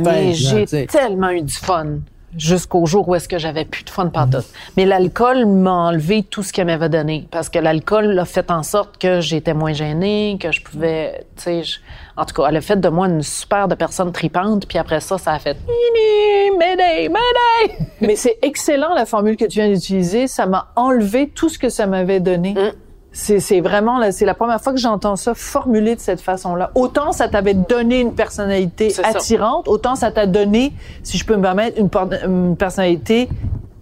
[0.01, 1.99] Tellement, j'ai tellement eu du fun
[2.37, 4.45] jusqu'au jour où est-ce que j'avais plus de fun pantoute.
[4.77, 8.63] Mais l'alcool m'a enlevé tout ce qu'elle m'avait donné parce que l'alcool a fait en
[8.63, 11.79] sorte que j'étais moins gênée, que je pouvais, tu sais, je-
[12.17, 14.99] en tout cas, elle a fait de moi une super de personne tripante, puis après
[14.99, 17.77] ça, ça a fait Nini, Mayday, Mayday.
[18.01, 20.27] Mais c'est excellent la formule que tu viens d'utiliser.
[20.27, 22.53] Ça m'a enlevé tout ce que ça m'avait donné.
[22.53, 22.71] Mm.
[23.13, 26.71] C'est, c'est vraiment, là, c'est la première fois que j'entends ça formulé de cette façon-là.
[26.75, 29.09] Autant ça t'avait donné une personnalité C'est ça.
[29.09, 30.71] attirante, autant ça t'a donné,
[31.03, 33.27] si je peux me permettre, une, personnalité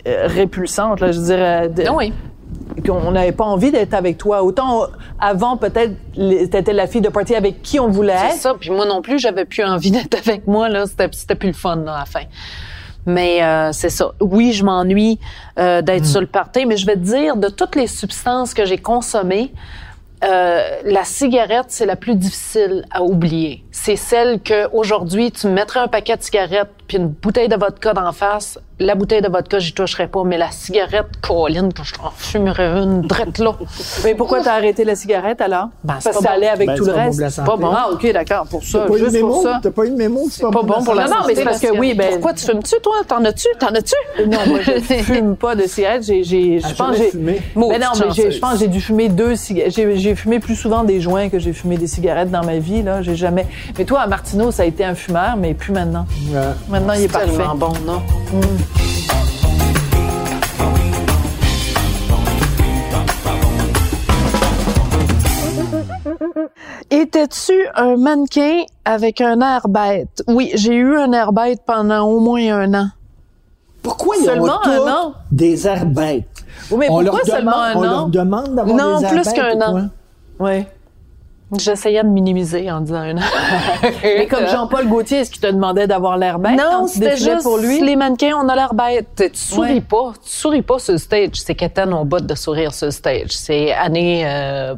[0.07, 0.99] euh, répulsante.
[0.99, 2.11] Là, je dirais, de- Ah oui.
[2.83, 4.41] qu'on n'avait pas envie d'être avec toi.
[4.41, 4.87] Autant
[5.19, 8.41] avant, peut-être, t'étais la fille de party avec qui on voulait C'est être.
[8.41, 8.53] ça.
[8.59, 10.69] Puis moi non plus, j'avais plus envie d'être avec moi.
[10.69, 12.21] Là, c'était, c'était plus le fun là, à la fin.
[13.09, 14.11] Mais euh, c'est ça.
[14.21, 15.19] Oui, je m'ennuie
[15.57, 18.65] euh, d'être sur le party, mais je vais te dire, de toutes les substances que
[18.65, 19.51] j'ai consommées,
[20.23, 23.63] euh, la cigarette, c'est la plus difficile à oublier.
[23.71, 27.55] C'est celle que aujourd'hui, tu me mettrais un paquet de cigarettes puis une bouteille de
[27.55, 28.57] vodka d'en face.
[28.79, 32.65] La bouteille de vodka, j'y toucherais pas, mais la cigarette, Colline, que je t'en fumerais
[32.81, 33.53] une drette là.
[34.03, 35.67] Mais pourquoi t'as arrêté la cigarette alors?
[35.83, 37.11] Ben, c'est Parce que pas ça allait avec Ben, tout le pas bon reste.
[37.17, 37.49] pour la C'est santé.
[37.51, 37.71] pas bon.
[37.75, 38.47] Ah, ok, d'accord.
[38.47, 39.43] Pour ça, T'as pas eu de juste pour mémo?
[39.43, 39.59] ça.
[39.61, 40.27] T'as pas eu de mémo?
[40.31, 42.11] C'est pas, pas bon pour la Non, non, mais c'est santé, parce que oui, cigarette.
[42.13, 42.95] pourquoi tu fumes-tu, toi?
[43.07, 43.47] T'en as-tu?
[43.59, 43.95] T'en as-tu?
[44.25, 44.71] Non, moi, je
[45.03, 46.03] fume pas de cigarettes.
[46.03, 47.11] J'ai, j'ai, je Ah, pense j'ai.
[47.15, 50.08] Mais non, mais je pense que j'ai dû fumer deux cigarettes.
[50.09, 53.03] J'ai, fumé plus souvent des joints que j'ai fumé des cigarettes dans ma vie, là.
[53.03, 53.45] J'ai jamais.
[53.77, 56.07] Mais toi, à Martineau, ça a été un fumeur, mais plus maintenant.
[56.31, 56.39] Ouais.
[56.67, 57.27] Maintenant, il est parfait.
[57.27, 58.01] tellement bon, non?
[66.89, 70.23] Étais-tu un mannequin avec un air bête?
[70.27, 72.87] Oui, j'ai eu un air bête pendant au moins un an.
[73.83, 75.13] Pourquoi Seulement tous un an?
[75.31, 76.25] des airs bêtes?
[76.71, 77.91] Oui, mais on pourquoi leur seulement demande, un on an?
[77.91, 79.89] leur demande d'avoir Non, des airs plus qu'un an.
[80.39, 80.65] Oui.
[81.57, 83.21] J'essayais de minimiser en disant un an.
[84.03, 87.57] Mais comme Jean-Paul Gaultier, est-ce qu'il te demandait d'avoir l'air bête Non, c'était juste pour
[87.57, 87.81] lui?
[87.81, 89.07] les mannequins, on a l'air bête.
[89.17, 89.81] Tu souris Ouais.
[89.81, 90.13] pas.
[90.23, 91.31] Tu souris pas sur le stage.
[91.33, 93.31] C'est qu'Étienne, on botte de sourire sur le stage.
[93.31, 94.23] C'est année...
[94.27, 94.75] Euh,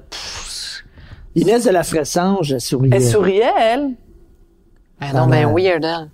[1.35, 2.91] Inès de la Fressange, elle souriait.
[2.95, 3.89] Elle souriait, elle.
[4.99, 6.09] ben non, ben Ah, weird, elle.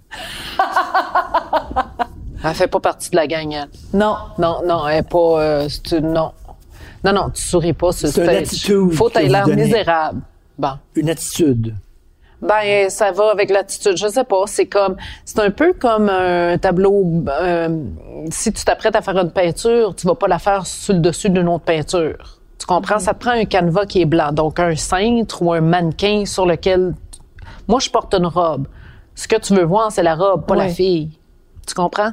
[2.44, 3.70] elle fait pas partie de la gang, elle.
[3.94, 4.16] Non.
[4.38, 5.18] Non, non, elle est pas...
[5.42, 6.32] euh, une- non.
[7.04, 10.22] Non, non, tu souris pas sur une attitude Faut que l'air misérable.
[10.58, 10.72] Bon.
[10.96, 11.76] Une attitude.
[12.42, 13.98] Ben, ça va avec l'attitude.
[13.98, 14.44] Je sais pas.
[14.46, 14.96] C'est comme,
[15.26, 17.24] c'est un peu comme un tableau.
[17.30, 17.84] euh,
[18.30, 21.30] si tu t'apprêtes à faire une peinture, tu vas pas la faire sur le dessus
[21.30, 22.40] d'une autre peinture.
[22.60, 23.00] Tu comprends?
[23.00, 24.32] Ça te prend un canevas qui est blanc.
[24.32, 26.94] Donc, un cintre ou un mannequin sur lequel.
[27.68, 28.68] Moi, je porte une robe.
[29.16, 31.10] Ce que tu veux voir, c'est la robe, pas la fille.
[31.66, 32.12] Tu comprends?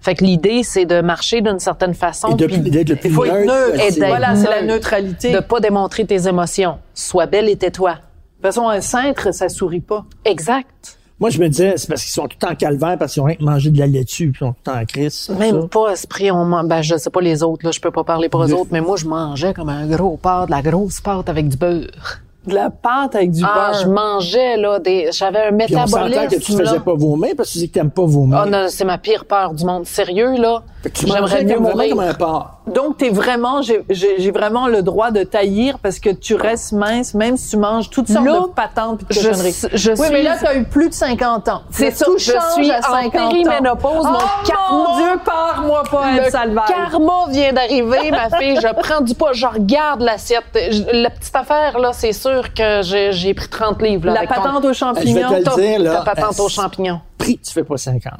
[0.00, 2.28] Fait que l'idée, c'est de marcher d'une certaine façon.
[2.28, 3.74] Et de- puis d'être le plus Il faut être neutre neutre.
[3.74, 4.00] Et possible.
[4.00, 4.74] d'être Voilà, c'est la neutre.
[4.74, 5.32] neutralité.
[5.32, 6.78] de De pas démontrer tes émotions.
[6.94, 7.94] Sois belle et tais-toi.
[7.94, 10.04] toute façon, un cintre, ça sourit pas.
[10.24, 10.98] Exact.
[11.18, 13.36] Moi, je me disais, c'est parce qu'ils sont tout en calvaire, parce qu'ils ont rien
[13.36, 15.30] que mangé de la laitue, puis ils sont tout en crise.
[15.38, 15.68] Même ça.
[15.68, 18.28] pas esprit, on man- ben je sais pas les autres là, je peux pas parler
[18.28, 21.30] pour eux autres, mais moi je mangeais comme un gros pâte, de la grosse pâte
[21.30, 22.20] avec du beurre.
[22.46, 23.80] De la pâte avec du Ah, beurre.
[23.82, 26.38] je mangeais là des j'avais un Puis on s'entend métabolisme.
[26.38, 26.80] que tu faisais là.
[26.80, 28.38] pas vomir, parce que tu dis que t'aimes pas vomir.
[28.42, 30.62] Ah non, c'est ma pire peur du monde sérieux là.
[30.94, 31.90] J'aimerais mieux mourir.
[31.96, 32.50] comme un porc.
[32.68, 37.36] Donc, t'es vraiment, j'ai- vraiment le droit de taillir parce que tu restes mince, même
[37.36, 39.56] si tu manges toutes sortes Là, de patentes pis de je- cochonneries.
[39.72, 41.62] je oui, suis- mais là, t'as eu plus de 50 ans.
[41.70, 43.28] C'est ça, tout je suis à en 50 ans.
[43.28, 46.64] périménopause, mon oh, karma- mon Dieu, pars-moi pas, Le Salvaille.
[46.68, 48.56] karma vient d'arriver, ma fille.
[48.60, 50.44] Je prends du poids, je regarde l'assiette.
[50.54, 52.80] Je- La petite affaire, là, c'est sûr que
[53.12, 54.06] j'ai pris 30 livres.
[54.06, 55.28] Là, La avec ton- patente aux Je vais champignons.
[55.30, 56.02] te le ta- dire, là.
[56.04, 57.00] Ta patente aux champignons.
[57.18, 58.14] Prix, tu fais pas 50.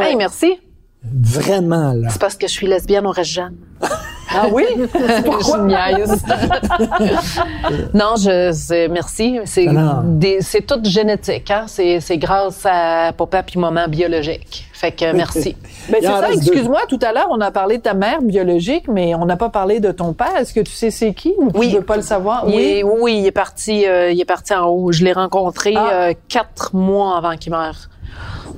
[0.00, 0.58] Hey, merci.
[1.04, 2.08] Vraiment, là.
[2.10, 3.56] C'est parce que je suis lesbienne, on reste jeune.
[4.34, 4.64] Ah oui?
[5.24, 5.58] Pourquoi?
[7.94, 9.38] Non, je, c'est- merci.
[9.44, 10.00] C'est, non.
[10.04, 11.64] des- c'est tout génétique, hein.
[11.66, 14.66] C'est, c'est grâce à papa puis maman biologique.
[14.72, 15.56] Fait que merci.
[15.90, 16.34] Ben, c'est ça, deux.
[16.36, 19.48] excuse-moi, tout à l'heure, on a parlé de ta mère biologique, mais on n'a pas
[19.48, 20.36] parlé de ton père.
[20.38, 21.70] Est-ce que tu sais c'est qui ou Oui.
[21.70, 22.44] tu veux pas le savoir?
[22.46, 24.92] Il est- oui, il est parti, euh, il est parti en haut.
[24.92, 25.88] Je l'ai rencontré Ah.
[25.92, 27.74] euh, quatre mois avant qu'il meure.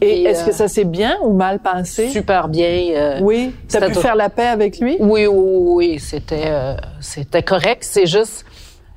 [0.01, 2.09] Et est-ce euh, que ça s'est bien ou mal passé?
[2.09, 2.69] Super bien.
[2.95, 3.55] euh, Oui.
[3.69, 4.01] T'as C'était pu tout.
[4.01, 4.97] faire la paix avec lui?
[5.01, 7.83] Oui, oui, oui, c'était euh, c'était correct.
[7.85, 8.45] C'est juste,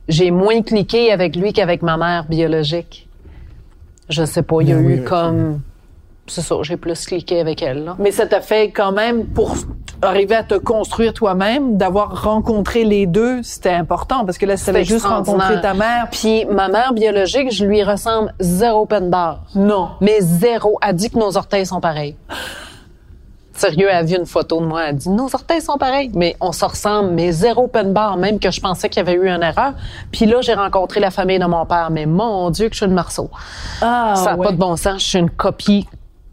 [0.07, 3.07] j'ai moins cliqué avec lui qu'avec ma mère biologique.
[4.09, 5.59] Je sais pas, il y a Ben eu oui, comme,
[6.27, 7.95] c'est ça, j'ai plus cliqué avec elle là.
[7.99, 9.55] Mais ça t'a fait quand même pour
[10.01, 14.65] arriver à te construire toi-même, d'avoir rencontré les deux, c'était important parce que là, si
[14.65, 19.09] t'avais C'était juste rencontré ta mère, Puis ma mère biologique, je lui ressemble zéro peine
[19.09, 19.41] barre.
[19.55, 19.89] non.
[20.01, 20.77] Mais zéro.
[20.85, 22.15] Elle dit que nos orteils sont pareils.
[23.53, 24.83] Sérieux, elle a vu une photo de moi.
[24.89, 26.11] Elle dit, nos orteils sont pareils.
[26.13, 29.17] Mais on se ressemble, mais zéro peine barre, même que je pensais qu'il y avait
[29.17, 29.73] eu une erreur.
[30.11, 31.89] Puis là, j'ai rencontré la famille de mon père.
[31.89, 33.31] Mais mon Dieu, que je suis une marceau.
[33.81, 34.45] Ah, ça n'a ouais.
[34.45, 35.01] pas de bon sens.
[35.03, 35.87] Je suis une copie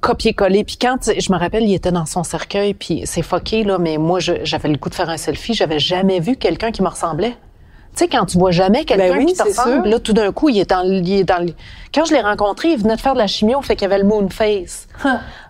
[0.04, 0.64] copier-coller.
[0.64, 3.96] Puis quand, je me rappelle, il était dans son cercueil, puis c'est fucké, là, mais
[3.96, 5.54] moi, j'avais le goût de faire un selfie.
[5.54, 7.34] J'avais jamais vu quelqu'un qui me ressemblait.
[7.96, 10.32] Tu sais, quand tu vois jamais quelqu'un Ben oui, qui te ressemble, là, tout d'un
[10.32, 11.52] coup, il est dans, le- il est dans le-
[11.94, 14.04] Quand je l'ai rencontré, il venait de faire de la chimio, fait qu'il avait le
[14.04, 14.88] moon face.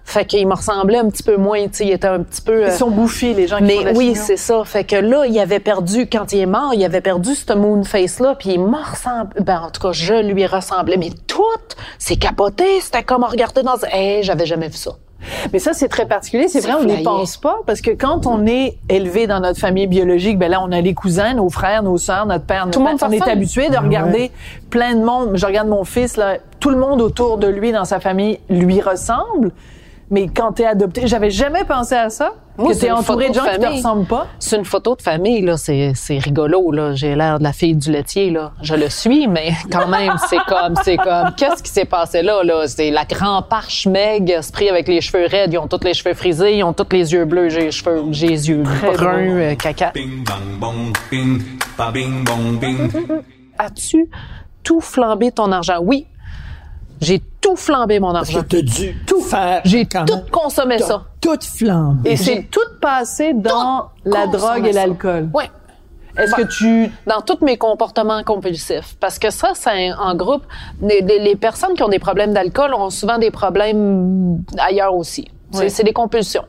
[0.05, 2.61] fait qu'il me ressemblait un petit peu moins, tu sais, il était un petit peu...
[2.61, 4.63] Ils euh, sont bouffis, les gens qui mais font de la oui, c'est ça.
[4.67, 7.83] Fait que là, il avait perdu, quand il est mort, il avait perdu ce moon
[7.83, 9.31] face-là, puis il me ressemble.
[9.41, 10.99] Ben, en tout cas, je lui ressemblais.
[10.99, 11.43] Mais tout,
[11.99, 12.65] c'est capoté.
[12.83, 13.77] C'était comme regarder dans.
[13.91, 14.93] Hey, j'avais jamais vu ça.
[15.53, 16.49] Mais ça, c'est très particulier.
[16.49, 19.87] C'est vrai, on n'y pense pas parce que quand on est élevé dans notre famille
[19.87, 22.85] biologique, ben là, on a les cousins, nos frères, nos sœurs, notre père, notre Tout
[22.85, 23.11] le monde mère.
[23.11, 24.31] On est habitué de regarder
[24.71, 25.33] plein de monde.
[25.35, 28.81] Je regarde mon fils, là, tout le monde autour de lui dans sa famille lui
[28.81, 29.53] ressemble.
[30.15, 32.35] Mais quand t'es adopté, j'avais jamais pensé à ça.
[32.57, 33.79] Moi, que c'est t'es une entouré de photo gens de qui te famille.
[33.79, 34.27] ressemblent pas.
[34.39, 35.57] C'est une photo de famille, là.
[35.57, 36.95] C'est, c'est rigolo, là.
[36.95, 38.53] J'ai l'air de la fille du laitier, là.
[38.63, 42.45] Je le suis, mais quand même, c'est comme, c'est comme, qu'est-ce qui s'est passé là,
[42.45, 42.69] là?
[42.69, 45.53] C'est la grand parche Meg, se pris avec les cheveux raides.
[45.53, 47.49] Ils ont tous les cheveux frisés, ils ont tous les yeux bleus.
[47.49, 49.91] J'ai les cheveux, j'ai les yeux Très bruns, euh, caca.
[49.93, 51.43] Bing bang bong bing,
[51.77, 52.89] ba bing bong bing.
[53.59, 54.09] As-tu
[54.63, 55.81] tout flambé ton argent?
[55.83, 56.07] Oui.
[57.05, 58.43] J'ai tout flambé mon argent.
[58.49, 59.61] dû tout faire.
[59.65, 60.31] J'ai tout même.
[60.31, 61.03] consommé ça.
[61.21, 62.11] Tout flambé.
[62.11, 65.29] Et c'est tout passé dans la drogue et l'alcool.
[65.35, 65.45] Oui.
[66.17, 68.97] Est-ce que tu Dans tous mes comportements compulsifs.
[69.01, 70.45] Parce que ça, c'est en groupe.
[70.81, 75.27] Les, les- les personnes qui ont des problèmes d'alcool ont souvent des problèmes ailleurs aussi.
[75.55, 75.69] Oui.
[75.71, 76.45] c'est des compulsions.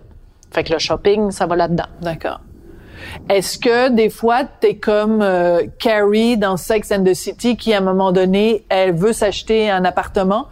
[0.51, 1.87] Fait que le shopping, ça va là-dedans.
[2.01, 2.39] D'accord.
[3.29, 7.79] Est-ce que des fois t'es comme euh, Carrie dans Sex and the City qui à
[7.79, 10.47] un moment donné elle veut s'acheter un appartement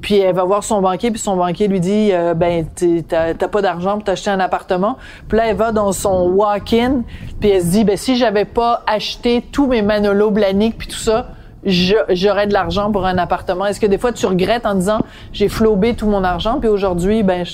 [0.00, 2.66] puis elle va voir son banquier puis son banquier lui dit euh, ben
[3.08, 4.96] t'as pas d'argent pour t'acheter un appartement
[5.28, 7.02] puis là elle va dans son walk-in
[7.40, 10.96] puis elle se dit ben si j'avais pas acheté tous mes Manolo Blahnik puis tout
[10.96, 11.28] ça
[11.64, 15.00] j'aurais de l'argent pour un appartement est-ce que des fois tu regrettes en disant
[15.32, 17.44] j'ai flobé tout mon argent puis aujourd'hui ben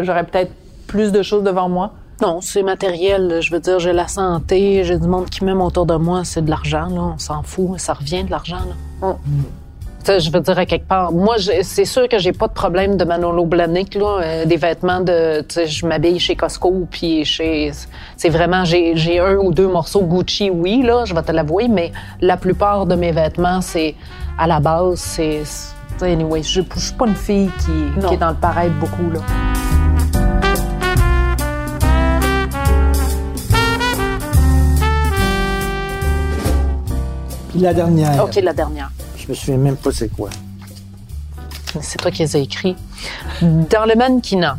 [0.00, 0.52] j'aurais peut-être
[0.86, 1.92] plus de choses devant moi
[2.22, 3.38] Non, c'est matériel.
[3.40, 6.22] Je veux dire, j'ai la santé, j'ai du monde qui m'aime autour de moi.
[6.24, 7.14] C'est de l'argent, là.
[7.14, 7.78] On s'en fout.
[7.78, 8.60] Ça revient de l'argent,
[9.02, 9.16] là.
[10.04, 12.98] Sais, je veux dire, à quelque part, moi, c'est sûr que j'ai pas de problème
[12.98, 17.70] de Manolo Blahnik, là, euh, des vêtements de, je m'habille chez Costco, puis chez,
[18.18, 21.90] c'est vraiment, j'ai, un ou deux morceaux Gucci, oui, là, je vais te l'avouer, mais
[22.20, 23.94] la plupart de mes vêtements, c'est,
[24.38, 25.42] à la base, c'est,
[26.02, 29.20] anyway, je, je suis pas une fille qui, qui est dans le paraître beaucoup, là.
[37.56, 38.24] La dernière.
[38.24, 38.90] OK, la dernière.
[39.16, 40.30] Je me souviens même pas c'est quoi.
[41.80, 42.76] C'est toi qui les as écrits.
[43.42, 44.58] Dans le mannequinat,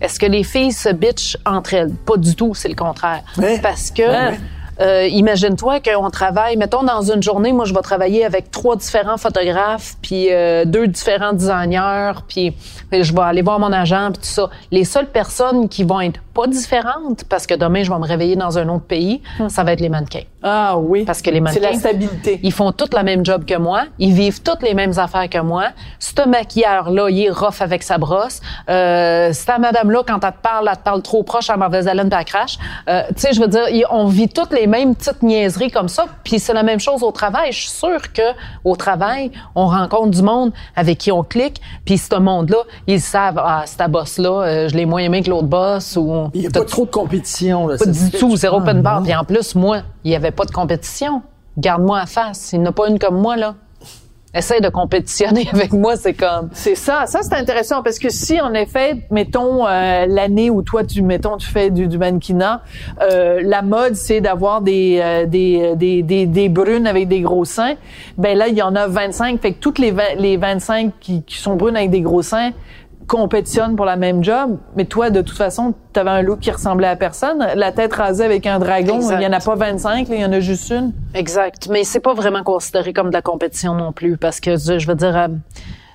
[0.00, 1.92] est-ce que les filles se bitchent entre elles?
[1.92, 3.22] Pas du tout, c'est le contraire.
[3.38, 3.58] Ouais.
[3.60, 4.38] Parce que, Ouais.
[4.80, 9.16] Euh, imagine-toi qu'on travaille, mettons dans une journée, moi je vais travailler avec trois différents
[9.16, 12.54] photographes, puis euh, deux différents designers, puis
[12.90, 14.50] puis je vais aller voir mon agent, puis tout ça.
[14.70, 18.36] Les seules personnes qui vont être pas différentes, parce que demain je vais me réveiller
[18.36, 20.24] dans un autre pays, ça va être les mannequins.
[20.42, 23.44] ah oui Parce que les c'est mannequins, la stabilité ils font tous la même job
[23.44, 23.84] que moi.
[23.98, 25.68] Ils vivent toutes les mêmes affaires que moi.
[25.98, 28.40] Ce maquilleur-là, il est rough avec sa brosse.
[28.68, 32.08] Euh, cette madame-là, quand elle te parle, elle te parle trop proche à mauvaise haleine
[32.08, 32.58] puis elle crache.
[32.88, 36.06] Euh, tu sais, je veux dire, on vit toutes les mêmes petites niaiseries comme ça.
[36.24, 37.52] Puis c'est la même chose au travail.
[37.52, 38.22] Je suis sûre que
[38.64, 41.60] au travail, on rencontre du monde avec qui on clique.
[41.84, 45.30] Puis ce monde-là, ils savent, ah, c'est ta boss-là, euh, je l'ai moins aimé que
[45.30, 45.96] l'autre boss.
[45.96, 47.66] Ou Il n'y a pas trop de compétition.
[47.66, 49.02] Là, pas ça du tout, zéro open bar.
[49.02, 51.22] Puis en plus, moi, il n'y avait pas de compétition.
[51.58, 52.52] Garde-moi à face.
[52.52, 53.54] Il n'y en a pas une comme moi, là.
[54.32, 56.50] Essaye de compétitionner avec moi, c'est comme.
[56.52, 60.84] C'est ça, ça c'est intéressant parce que si en effet, mettons euh, l'année où toi
[60.84, 62.62] tu mettons tu fais du, du mannequinat,
[63.02, 67.74] euh, la mode c'est d'avoir des, euh, des, des des brunes avec des gros seins,
[68.18, 71.22] ben là il y en a 25, fait que toutes les 20 les 25 qui,
[71.22, 72.52] qui sont brunes avec des gros seins
[73.06, 76.50] compétitionnent pour la même job, mais toi de toute façon, tu avais un look qui
[76.50, 79.16] ressemblait à personne, la tête rasée avec un dragon, Exact.
[79.20, 80.92] il y en a pas 25, là, il y en a juste une.
[81.14, 81.68] Exact.
[81.70, 84.94] Mais c'est pas vraiment considéré comme de la compétition non plus, parce que je veux
[84.94, 85.16] dire.
[85.16, 85.28] euh,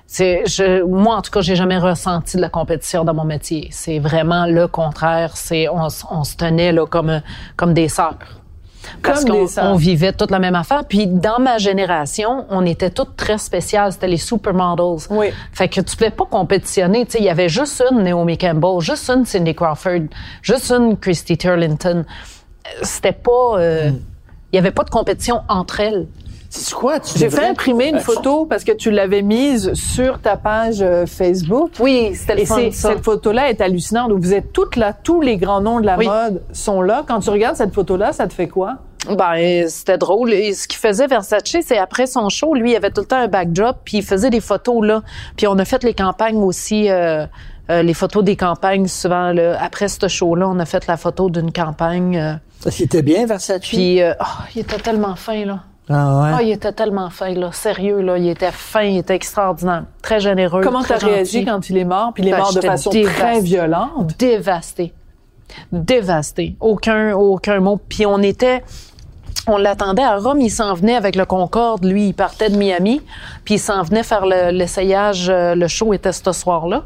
[0.08, 3.66] c'est, je, moi, en tout cas, j'ai jamais ressenti de la compétition dans mon métier.
[3.72, 5.36] C'est vraiment le contraire.
[5.36, 7.20] C'est, on, on se tenait là comme,
[7.56, 8.18] comme des sœurs.
[9.02, 10.84] Parce qu'on on vivait toute la même affaire.
[10.88, 13.92] Puis dans ma génération, on était toutes très spéciales.
[13.92, 15.06] C'était les supermodels.
[15.10, 15.26] Oui.
[15.52, 17.04] Fait que tu pouvais pas compétitionner.
[17.06, 20.06] Tu sais, il y avait juste une Naomi Campbell, juste une Cindy Crawford,
[20.42, 22.04] juste une Christy Turlington.
[22.04, 23.58] Euh, C'était pas...
[23.58, 23.90] euh,
[24.52, 26.06] Il y avait pas de compétition entre elles.
[26.50, 27.00] C'est quoi?
[27.00, 30.80] Tu J'ai fait imprimer une Euh, photo parce que tu l'avais mise sur ta page
[30.80, 31.70] euh, Facebook.
[31.80, 32.88] Oui, c'était le Et fun, c'est- ça.
[32.90, 34.12] cette photo-là est hallucinante.
[34.12, 36.06] où Vous êtes toutes là, tous les grands noms de la Oui.
[36.06, 37.04] mode sont là.
[37.06, 38.76] Quand tu regardes cette photo-là, ça te fait quoi?
[39.16, 40.32] Ben, c'était drôle.
[40.32, 43.18] Et ce qu'il faisait Versace, c'est après son show, lui, il avait tout le temps
[43.18, 45.02] un backdrop, puis il faisait des photos là.
[45.36, 47.24] Puis on a fait les campagnes aussi, euh,
[47.70, 49.32] euh, les photos des campagnes souvent.
[49.32, 52.16] Là, après ce show-là, on a fait la photo d'une campagne.
[52.16, 52.32] euh,
[52.64, 53.60] Parce qu'il était bien, Versace?
[53.60, 54.24] puis, euh, oh,
[54.56, 55.60] il était tellement fin là.
[55.88, 56.30] Ah ouais.
[56.34, 58.18] Oh, il était tellement fin là, sérieux là.
[58.18, 60.60] Il était fin, il était extraordinaire, très généreux.
[60.62, 62.12] Comment très tu as réagi quand il est mort?
[62.14, 64.16] Puis il est Ben, mort de façon très violente?
[64.18, 64.92] dévasté.
[65.72, 66.56] Dévasté.
[66.60, 67.78] Aucun, aucun mot.
[67.88, 68.64] Puis on était,
[69.46, 71.84] on l'attendait à Rome, il s'en venait avec le Concorde.
[71.84, 73.00] Lui, il partait de Miami,
[73.44, 75.28] puis il s'en venait faire le- l'essayage.
[75.30, 76.82] euh, Le, show était ce soir-là.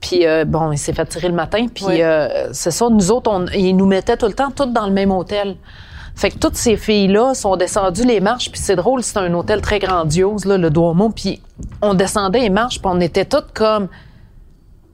[0.00, 1.66] Puis euh, bon, il s'est fait tirer le matin.
[1.74, 2.02] Puis Oui.
[2.02, 4.92] euh, c'est ça, nous autres, on, ils nous mettaient tout le temps toutes dans le
[4.92, 5.56] même hôtel.
[6.18, 9.60] Fait que toutes ces filles-là sont descendues les marches, puis c'est drôle, c'est un hôtel
[9.60, 11.40] très grandiose, là, le Duomo, puis
[11.80, 13.86] on descendait les marches, puis on était toutes comme...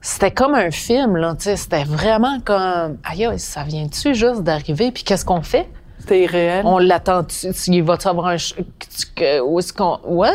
[0.02, 2.98] C'était comme un film, là, tu sais, c'était vraiment comme...
[3.04, 5.66] Aïe, aïe, ça vient-tu juste d'arriver, puis qu'est-ce qu'on fait?
[5.98, 6.66] C'était irréel.
[6.66, 7.46] On l'attend-tu?
[7.68, 8.36] Il va-tu avoir un...
[9.46, 10.00] Où est-ce qu'on...
[10.04, 10.28] What?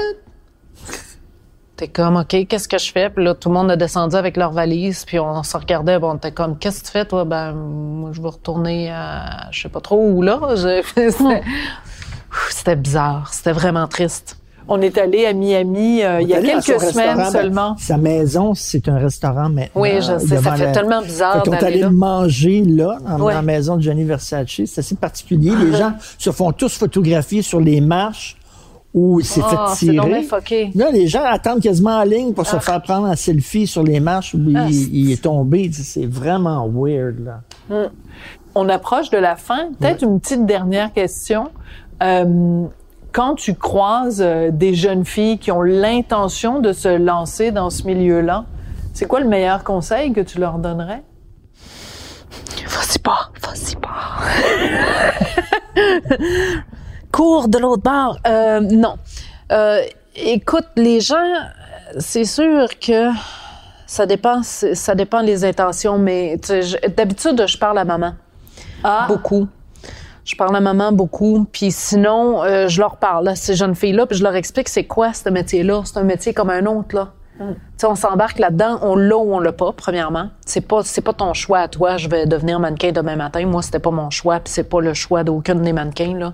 [1.79, 3.09] T'es comme, OK, qu'est-ce que je fais?
[3.09, 6.11] Puis là, tout le monde a descendu avec leur valise, puis on se regardait, bon,
[6.11, 7.23] on était comme, qu'est-ce que tu fais, toi?
[7.23, 10.41] Ben, moi, je vais retourner à, je sais pas trop où, là.
[12.49, 14.35] C'était bizarre, c'était vraiment triste.
[14.67, 17.75] On est allé à Miami euh, il y a dans quelques semaines ben, seulement.
[17.79, 19.81] sa maison, c'est un restaurant maintenant.
[19.81, 21.89] Oui, je sais, ça fait la- tellement bizarre d'aller allé là.
[21.89, 23.33] manger là, dans Ouais.
[23.33, 24.61] la maison de Johnny Versace.
[24.65, 25.53] C'est assez particulier.
[25.55, 28.35] Les gens se font tous photographier sur les marches
[28.93, 30.07] où il s'est Ah, fait c'est tirer.
[30.07, 30.71] bien fucké.
[30.75, 32.59] Là, les gens attendent quasiment en ligne pour se Ah.
[32.59, 35.69] faire prendre un selfie sur les marches où il, Ah, il est tombé.
[35.73, 37.41] C'est vraiment weird, là.
[38.55, 39.69] On approche de la fin.
[39.79, 41.49] Peut-être une petite dernière question.
[42.01, 42.65] Euh,
[43.11, 47.83] quand tu croises euh, des jeunes filles qui ont l'intention de se lancer dans ce
[47.85, 48.45] milieu-là,
[48.93, 51.03] c'est quoi le meilleur conseil que tu leur donnerais?
[52.67, 53.89] Vas-y pas, vas-y pas.
[57.19, 58.17] Cours de l'autre bord?
[58.25, 58.95] Euh, non.
[59.51, 59.81] Euh,
[60.15, 61.17] écoute, les gens,
[61.97, 63.09] c'est sûr que
[63.85, 66.39] ça dépend, ça dépend des intentions, mais
[66.95, 68.13] d'habitude, je parle à maman.
[68.85, 69.49] Ah, Beaucoup.
[70.23, 74.05] Je parle à maman beaucoup, puis sinon, euh, je leur parle à ces jeunes filles-là,
[74.05, 75.81] puis je leur explique c'est quoi ce métier-là.
[75.83, 77.09] C'est un métier comme un autre, là.
[77.39, 77.45] Tu
[77.77, 80.29] sais, on s'embarque là-dedans, on l'a ou on l'a pas, premièrement.
[80.45, 83.45] C'est pas, c'est pas ton choix à toi, je vais devenir mannequin demain matin.
[83.45, 86.33] Moi, c'était pas mon choix, puis c'est pas le choix d'aucune des mannequins, là.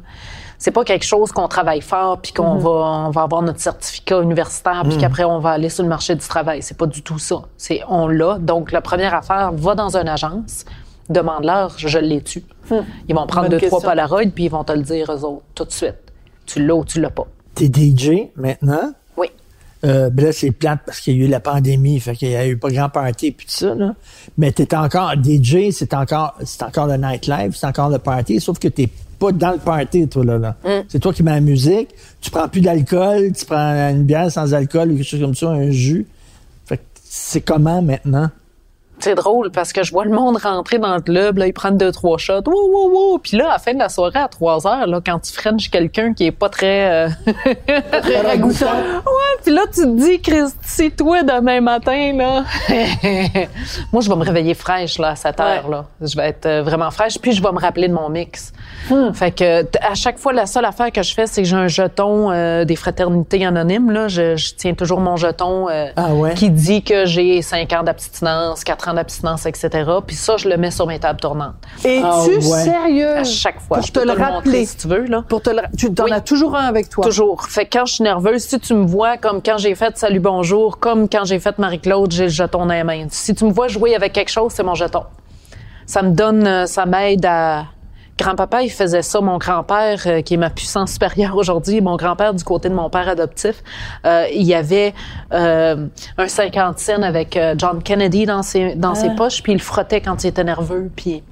[0.58, 4.22] C'est pas quelque chose qu'on travaille fort, puis qu'on va, on va avoir notre certificat
[4.22, 6.62] universitaire, puis qu'après, on va aller sur le marché du travail.
[6.62, 7.42] C'est pas du tout ça.
[7.58, 8.38] C'est on l'a.
[8.40, 10.66] Donc, la première affaire, va dans une agence,
[11.10, 12.44] demande-leur, je l'ai tu.
[13.08, 13.82] Ils vont prendre Bonne deux, trois.
[13.82, 15.96] Polaroids, puis ils vont te le dire, eux autres, tout de suite.
[16.46, 17.28] Tu l'as ou tu l'as pas.
[17.54, 18.94] T'es DJ maintenant?
[19.18, 19.28] Oui.
[19.84, 22.36] Euh, ben là, c'est plate parce qu'il y a eu la pandémie, fait qu'il y
[22.36, 23.94] a eu pas grand party puis tout ça, là.
[24.38, 28.58] Mais t'es encore DJ, c'est encore, c'est encore le nightlife, c'est encore le party, sauf
[28.58, 30.56] que t'es pas dans le party, toi, là, là.
[30.88, 31.90] C'est toi qui mets la musique,
[32.22, 35.50] tu prends plus d'alcool, tu prends une bière sans alcool ou quelque chose comme ça,
[35.50, 36.06] un jus.
[36.66, 38.30] Fait que c'est comment maintenant?
[39.00, 41.78] C'est drôle parce que je vois le monde rentrer dans le club, là, ils prennent
[41.78, 43.18] deux, trois shots, wouh, wouh, wouh.
[43.20, 45.70] Puis là, à la fin de la soirée, à trois heures, là, quand tu frenches
[45.70, 47.08] quelqu'un qui est pas très...
[47.08, 47.10] euh,
[48.02, 48.66] très ragoûtant.
[49.06, 52.44] Ouais, puis là, tu te dis, Christy, toi, demain matin, là.
[53.92, 55.72] Moi, je vais me réveiller fraîche, là, à 7 heures, Ouais.
[55.72, 55.86] là.
[56.02, 58.52] Je vais être euh, vraiment fraîche, puis je vais me rappeler de mon mix.
[58.90, 59.12] Hmm.
[59.14, 61.68] Fait que, à chaque fois, la seule affaire que je fais, c'est que j'ai un
[61.68, 64.08] jeton euh, des fraternités anonymes, là.
[64.08, 66.34] Je, je tiens toujours mon jeton euh, Ah ouais?
[66.34, 69.70] qui dit que j'ai 5 ans d'abstinence, 4 ans d'abstinence, etc.
[70.06, 71.56] Puis ça, je le mets sur mes tables tournantes.
[71.84, 72.42] Es-tu Ah, ouais.
[72.42, 73.18] sérieux?
[73.18, 73.78] À chaque fois.
[73.78, 74.66] Pour Je te peux le montrer rappeler.
[74.66, 75.24] si tu veux, là.
[75.28, 75.62] Pour te le...
[75.78, 76.12] Tu en Oui.
[76.12, 77.04] as toujours un avec toi.
[77.06, 77.44] Toujours.
[77.48, 80.20] Fait que quand je suis nerveuse, si tu me vois comme quand j'ai fait Salut
[80.20, 83.06] Bonjour, comme quand j'ai fait Marie-Claude, j'ai le jeton dans les mains.
[83.10, 85.04] Si tu me vois jouer avec quelque chose, c'est mon jeton.
[85.86, 87.66] Ça me donne, euh, ça m'aide à.
[88.18, 89.20] Grand-papa, il faisait ça.
[89.20, 92.90] Mon grand-père, euh, qui est ma puissance supérieure aujourd'hui, mon grand-père du côté de mon
[92.90, 93.62] père adoptif,
[94.06, 94.94] euh, il y avait
[95.34, 95.88] euh,
[96.18, 99.62] un 50 cents avec euh, John Kennedy dans ses dans ses poches, puis il le
[99.62, 101.24] frottait quand il était nerveux, puis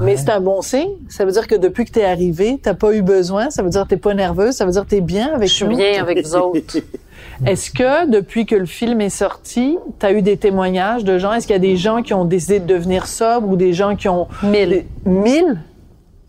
[0.00, 0.88] Mais c'est un bon signe.
[1.10, 3.50] Ça veut dire que depuis que t'es arrivé, t'as pas eu besoin.
[3.50, 4.54] Ça veut dire que t'es pas nerveuse.
[4.54, 5.76] Ça veut dire que t'es bien avec je suis nous.
[5.76, 6.78] bien avec vous autres.
[7.46, 11.34] Est-ce que depuis que le film est sorti, t'as eu des témoignages de gens?
[11.34, 13.96] Est-ce qu'il y a des gens qui ont décidé de devenir sobres ou des gens
[13.96, 14.68] qui ont Mille.
[14.70, 15.58] Des- Mille?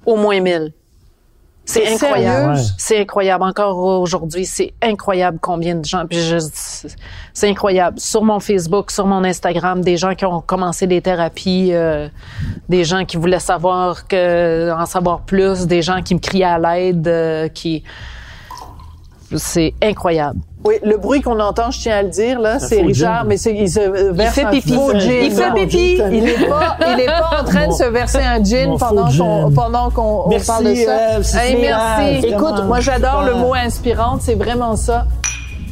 [0.06, 0.74] Au moins mille.
[1.64, 2.60] C'est T'es incroyable.
[2.78, 3.44] C'est incroyable.
[3.44, 6.06] Encore aujourd'hui, c'est incroyable combien de gens.
[6.08, 6.38] Puis je,
[7.34, 8.00] c'est incroyable.
[8.00, 12.10] Sur mon Facebook, sur mon Instagram, des gens qui ont commencé des thérapies, euh,
[12.68, 16.60] des gens qui voulaient savoir que, en savoir plus, des gens qui me criaient à
[16.60, 17.84] l'aide, euh, qui.
[19.38, 20.40] C'est incroyable.
[20.64, 23.54] Oui, le bruit qu'on entend, je tiens à le dire, là, c'est Richard, mais c'est,
[23.56, 23.80] il se
[24.12, 24.74] verse fait un pipi.
[24.76, 25.10] faux Il gin.
[25.10, 26.02] fait- Il fait pipi.
[26.12, 29.52] Il est pas, il est pas en train de se verser un gin pendant qu'on,
[29.52, 29.90] pendant
[30.46, 31.18] parle de ça.
[31.18, 32.20] Hey, super, merci.
[32.28, 35.08] vraiment, Écoute, moi, j'adore le mot inspirante, c'est vraiment ça.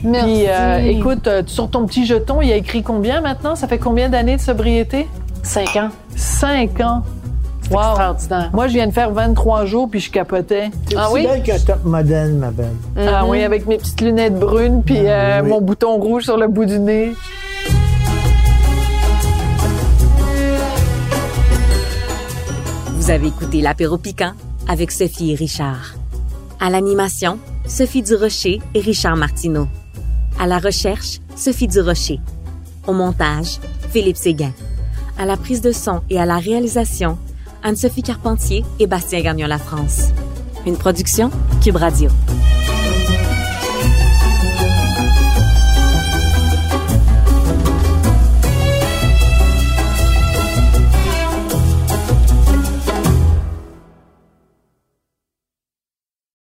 [0.04, 0.28] Merci.
[0.28, 3.56] Puis, euh, écoute, euh, sur ton petit jeton, il y a écrit combien maintenant?
[3.56, 5.08] Ça fait combien d'années de sobriété?
[5.44, 5.90] Cinq ans.
[6.16, 7.04] Cinq ans.
[7.72, 7.78] Wow.
[7.92, 8.50] extraordinaire.
[8.54, 10.72] Moi, je viens de faire 23 jours, puis je capotais.
[10.96, 11.26] Ah oui?
[11.28, 12.74] belle qu'un top modèle, ma belle.
[12.98, 15.50] Ah oui, avec mes petites lunettes brunes, puis euh, Ah oui.
[15.50, 17.14] mon bouton rouge sur le bout du nez.
[22.96, 24.34] Vous avez écouté l'apéro piquant
[24.68, 25.96] avec Sophie et Richard.
[26.60, 29.68] À l'animation, Sophie Durocher et Richard Martineau.
[30.40, 32.20] À la recherche, Sophie Durocher.
[32.88, 33.60] Au montage,
[33.92, 34.52] Philippe Séguin.
[35.18, 37.18] À la prise de son et à la réalisation,
[37.64, 40.10] Anne-Sophie Carpentier et Bastien Gagnon La France.
[40.66, 41.30] Une production
[41.62, 42.10] Cube Radio.